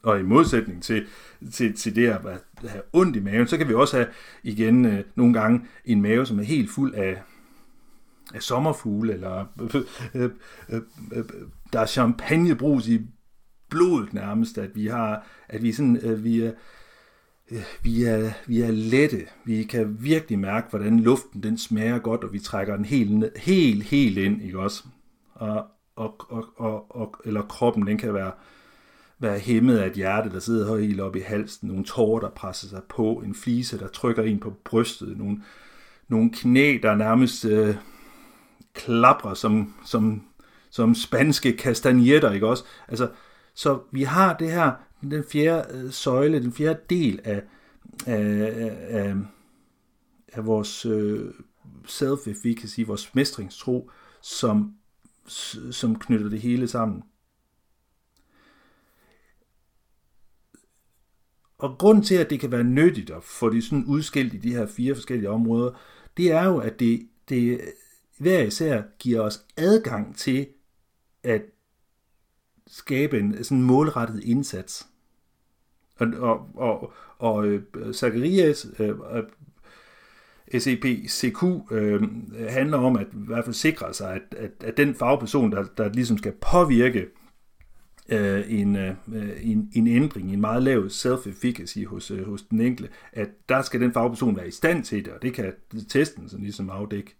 [0.02, 1.06] Og i modsætning til,
[1.52, 2.20] til, til det at
[2.68, 4.08] have ondt i maven, så kan vi også have
[4.42, 7.22] igen øh, nogle gange en mave, som er helt fuld af, af
[8.40, 9.74] sommerfugle, eller øh,
[10.14, 10.30] øh,
[10.68, 10.80] øh,
[11.12, 11.24] øh,
[11.72, 13.00] der er champagnebrus i
[13.70, 16.52] blodet nærmest, at vi har, at vi sådan, øh, vi er,
[17.50, 19.26] øh, vi er, vi er lette.
[19.44, 23.84] Vi kan virkelig mærke, hvordan luften den smager godt, og vi trækker den helt, helt,
[23.84, 24.84] helt ind, ikke også?
[25.34, 25.66] Og,
[25.96, 28.32] og, og, og, og, eller kroppen, den kan være,
[29.18, 32.68] være hæmmet af et hjerte, der sidder helt oppe i halsen, nogle tårer, der presser
[32.68, 35.42] sig på, en flise, der trykker ind på brystet, nogle,
[36.08, 37.76] nogle knæ, der nærmest øh,
[38.74, 40.22] klapper som, som,
[40.70, 42.64] som spanske kastanjetter, ikke også?
[42.88, 43.10] Altså,
[43.54, 47.42] så vi har det her, den fjerde øh, søjle, den fjerde del af,
[48.06, 48.52] af,
[48.88, 49.14] af,
[50.32, 51.34] af vores øh,
[51.86, 54.74] self-efficacy, vores mestringstro, som,
[55.70, 57.02] som knytter det hele sammen.
[61.58, 64.54] Og grund til, at det kan være nyttigt at få det sådan udskilt i de
[64.54, 65.70] her fire forskellige områder,
[66.16, 67.60] det er jo, at det, det
[68.24, 70.46] hver især giver os adgang til
[71.22, 71.42] at
[72.66, 74.86] skabe en sådan målrettet indsats.
[75.96, 77.62] Og, og, og, og øh,
[77.92, 79.22] Zacharias øh, øh
[80.54, 82.02] SEP-CQ øh,
[82.48, 85.88] handler om at i hvert fald sikre sig, at, at, at den fagperson, der, der
[85.88, 87.06] ligesom skal påvirke
[88.08, 88.94] øh, en, øh,
[89.42, 93.80] en, en ændring, en meget lav self-efficacy hos, øh, hos den enkelte, at der skal
[93.80, 95.52] den fagperson være i stand til det, og det kan
[95.88, 97.16] testen sådan ligesom afdække.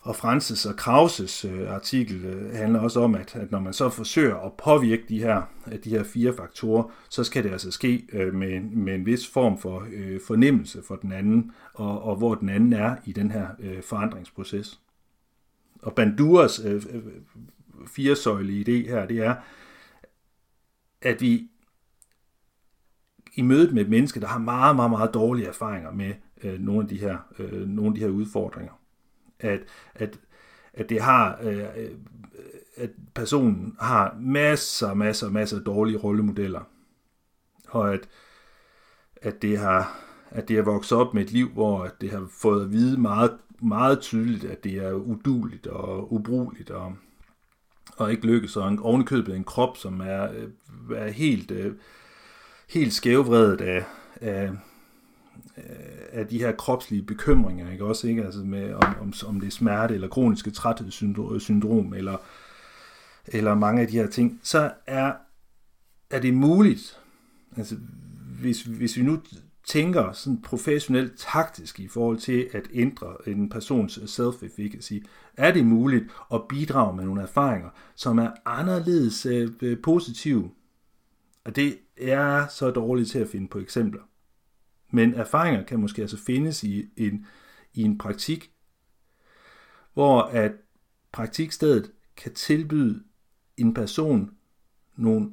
[0.00, 3.90] Og Francis og Krauses øh, artikel øh, handler også om, at, at når man så
[3.90, 5.42] forsøger at påvirke de her,
[5.72, 9.28] øh, de her fire faktorer, så skal det altså ske øh, med, med en vis
[9.28, 13.30] form for øh, fornemmelse for den anden, og, og hvor den anden er i den
[13.30, 14.80] her øh, forandringsproces.
[15.82, 17.02] Og Banduras øh, øh
[17.86, 19.34] firesøjlige idé her, det er,
[21.02, 21.48] at vi
[23.34, 26.82] i mødet med et menneske, der har meget, meget, meget dårlige erfaringer med øh, nogle,
[26.82, 28.72] af de her, øh, nogle af de her udfordringer,
[29.40, 29.60] at,
[29.94, 30.18] at,
[30.72, 31.90] at det har, øh, øh,
[32.76, 36.60] at personen har masser, masser, masser af dårlige rollemodeller,
[37.68, 38.08] og at,
[39.16, 39.98] at det har,
[40.30, 43.38] at det har vokset op med et liv, hvor det har fået at vide meget,
[43.62, 46.96] meget tydeligt, at det er uduligt og ubrugeligt, og,
[47.96, 50.48] og ikke lykkes, og en, ovenikøbet en krop, som er, øh,
[50.96, 51.74] er helt, øh,
[52.68, 53.84] helt skævvredet af,
[54.20, 54.52] af,
[55.56, 55.97] af
[56.30, 58.24] de her kropslige bekymringer, ikke også, ikke?
[58.24, 62.16] Altså med, om, om, om det er smerte, eller kroniske træthedssyndrom, eller,
[63.26, 65.12] eller mange af de her ting, så er,
[66.10, 67.00] er det muligt,
[67.56, 67.76] altså
[68.40, 69.18] hvis, hvis vi nu
[69.68, 74.94] tænker sådan professionelt taktisk i forhold til at ændre en persons self-efficacy,
[75.36, 76.04] er det muligt
[76.34, 80.50] at bidrage med nogle erfaringer, som er anderledes øh, positive.
[81.44, 84.02] Og det er så dårligt til at finde på eksempler.
[84.92, 87.26] Men erfaringer kan måske altså findes i en,
[87.74, 88.52] i en praktik,
[89.94, 90.52] hvor at
[91.12, 93.02] praktikstedet kan tilbyde
[93.56, 94.30] en person
[94.96, 95.30] nogle,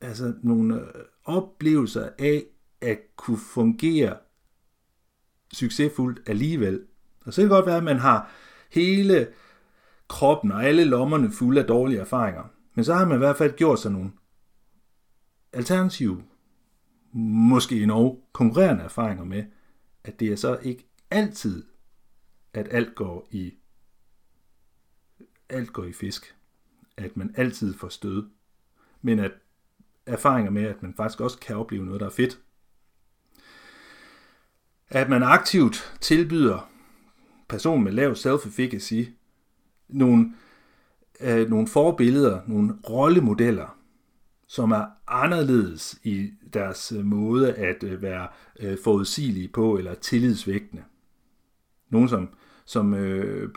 [0.00, 2.44] altså nogle øh, oplevelser af
[2.80, 4.16] at kunne fungere
[5.52, 6.86] succesfuldt alligevel.
[7.24, 8.30] Og så kan det godt være, at man har
[8.70, 9.28] hele
[10.08, 12.44] kroppen og alle lommerne fulde af dårlige erfaringer.
[12.74, 14.10] Men så har man i hvert fald gjort sig nogle
[15.52, 16.22] alternative,
[17.18, 19.44] måske endnu konkurrerende erfaringer med,
[20.04, 21.64] at det er så ikke altid,
[22.54, 23.54] at alt går i
[25.48, 26.36] alt går i fisk.
[26.96, 28.28] At man altid får stød.
[29.02, 29.32] Men at
[30.06, 32.40] erfaringer med, at man faktisk også kan opleve noget, der er fedt.
[34.88, 36.70] At man aktivt tilbyder
[37.48, 39.10] personen med lav self-efficacy
[39.88, 40.34] nogle,
[41.20, 43.75] øh, nogle forbilleder, nogle rollemodeller,
[44.46, 48.28] som er anderledes i deres måde at øh, være
[48.60, 50.82] øh, forudsigelige på eller tillidsvægtende.
[51.90, 52.28] Nogen, som,
[52.64, 53.50] som, øh,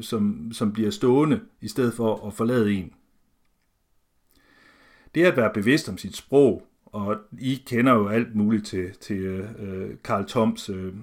[0.00, 2.92] som, som bliver stående i stedet for at forlade en.
[5.14, 9.20] Det at være bevidst om sit sprog, og I kender jo alt muligt til, til
[9.58, 10.94] øh, Carl Toms øh,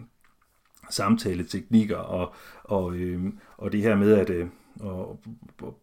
[0.90, 4.48] samtaleteknikker og, og, øh, og det her med at, øh,
[4.80, 5.20] og,
[5.62, 5.80] og,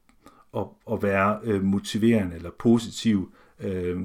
[0.84, 3.32] og være øh, motiverende eller positiv.
[3.60, 4.00] Øh,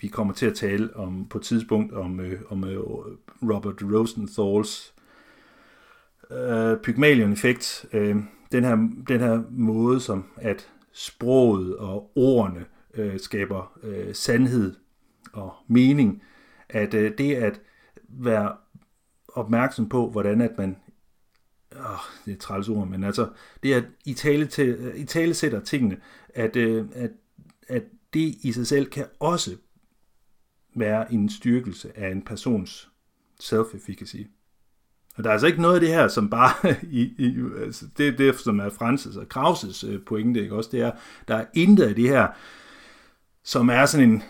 [0.00, 2.78] vi kommer til at tale om på et tidspunkt om, øh, om øh,
[3.42, 4.94] Robert Rosenthal's
[6.34, 7.86] øh, Pygmalion-effekt.
[7.92, 8.16] Øh,
[8.52, 8.76] den, her,
[9.08, 12.64] den her måde, som at sproget og ordene
[12.94, 14.74] øh, skaber øh, sandhed
[15.32, 16.22] og mening,
[16.68, 17.60] at øh, det at
[18.08, 18.52] være
[19.28, 20.76] opmærksom på, hvordan at man
[21.76, 23.28] oh, det er træls ord, men altså,
[23.62, 25.96] det er, at i tale, til, øh, i tale sætter tingene,
[26.34, 27.10] at, øh, at,
[27.68, 27.82] at
[28.14, 29.56] det i sig selv kan også
[30.76, 32.90] være en styrkelse af en persons
[33.40, 34.22] self-efficacy.
[35.16, 38.08] Og der er altså ikke noget af det her, som bare, i, i, altså det
[38.08, 40.92] er det, som er Francis og Krauses øh, pointe, ikke også, det er,
[41.28, 42.28] der er intet af det her,
[43.44, 44.22] som er sådan en,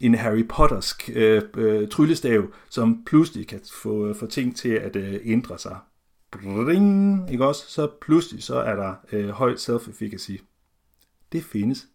[0.00, 5.20] en Harry Pottersk øh, øh, tryllestav, som pludselig kan få, få ting til at øh,
[5.24, 5.76] ændre sig.
[6.32, 7.64] Bring, ikke også?
[7.68, 10.32] Så pludselig så er der øh, højt self-efficacy.
[11.32, 11.88] Det findes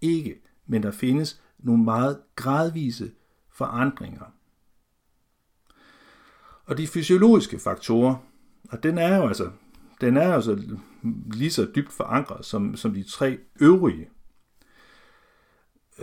[0.00, 3.10] ikke, men der findes nogle meget gradvise
[3.52, 4.24] forandringer.
[6.64, 8.16] Og de fysiologiske faktorer,
[8.70, 9.50] og den er jo altså,
[10.00, 10.62] den er altså
[11.32, 14.08] lige så dybt forankret som, som de tre øvrige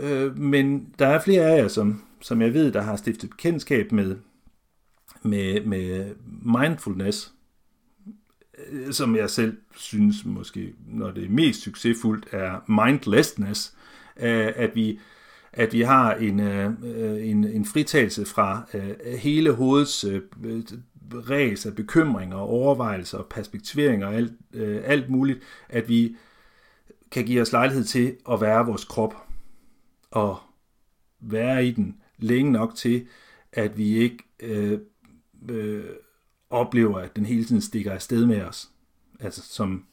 [0.00, 3.92] Øh, men der er flere af jer, som, som jeg ved, der har stiftet bekendtskab
[3.92, 4.16] med,
[5.22, 6.14] med, med
[6.58, 7.34] mindfulness,
[8.70, 13.74] Øh, som jeg selv synes måske, når det er mest succesfuldt, er mindlessness,
[14.16, 15.00] øh, at vi
[15.52, 18.66] at vi har en, øh, øh en, en fritagelse fra
[19.18, 20.06] hele hovedets
[21.12, 24.32] ræs af bekymringer, overvejelser, perspektiveringer og alt,
[24.84, 25.38] alt muligt,
[25.68, 26.16] at vi
[27.10, 29.14] kan give os lejlighed til at være vores krop
[30.10, 30.38] og
[31.20, 33.06] være i den længe nok til,
[33.52, 34.78] at vi ikke øh,
[35.50, 35.84] øh,
[36.50, 38.70] oplever, at den hele tiden stikker afsted med os.
[39.20, 39.84] Altså som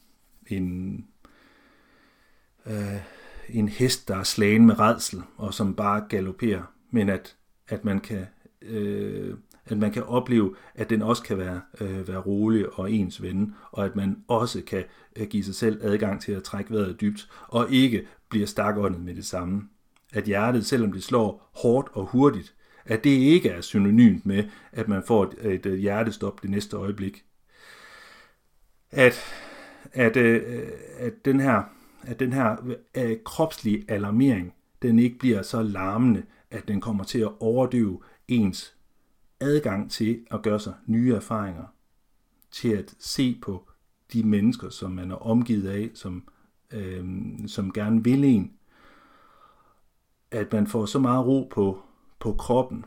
[0.46, 1.06] en,
[2.66, 2.96] øh,
[3.48, 7.36] en hest, der er slagen med redsel, og som bare galopperer, men at,
[7.68, 8.26] at man kan
[8.62, 9.34] øh,
[9.68, 13.54] at man kan opleve, at den også kan være, øh, være rolig og ens ven,
[13.72, 14.84] og at man også kan
[15.16, 19.14] øh, give sig selv adgang til at trække vejret dybt, og ikke bliver stakåndet med
[19.14, 19.68] det samme
[20.12, 22.54] at hjertet, selvom det slår hårdt og hurtigt,
[22.86, 27.24] at det ikke er synonymt med, at man får et, et hjertestop det næste øjeblik.
[28.90, 29.24] At,
[29.92, 30.62] at, øh,
[30.98, 31.62] at den her,
[32.02, 32.56] at den her
[32.94, 38.76] øh, kropslige alarmering, den ikke bliver så larmende, at den kommer til at overdøve ens
[39.40, 41.64] adgang til at gøre sig nye erfaringer,
[42.50, 43.68] til at se på
[44.12, 46.28] de mennesker, som man er omgivet af, som,
[46.72, 47.04] øh,
[47.46, 48.52] som gerne vil en,
[50.30, 51.85] at man får så meget ro på,
[52.18, 52.84] på kroppen,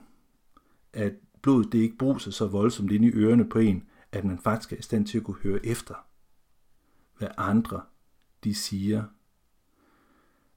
[0.93, 4.73] at blodet det ikke bruser så voldsomt ind i ørerne på en, at man faktisk
[4.73, 5.95] er i stand til at kunne høre efter,
[7.17, 7.81] hvad andre
[8.43, 9.03] de siger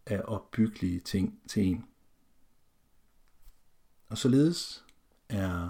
[0.06, 1.84] af opbyggelige ting til en.
[4.08, 4.84] Og således
[5.28, 5.68] er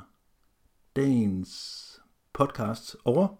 [0.96, 3.36] dagens podcast over.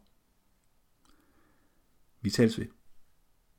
[2.20, 2.82] Vi tales ved.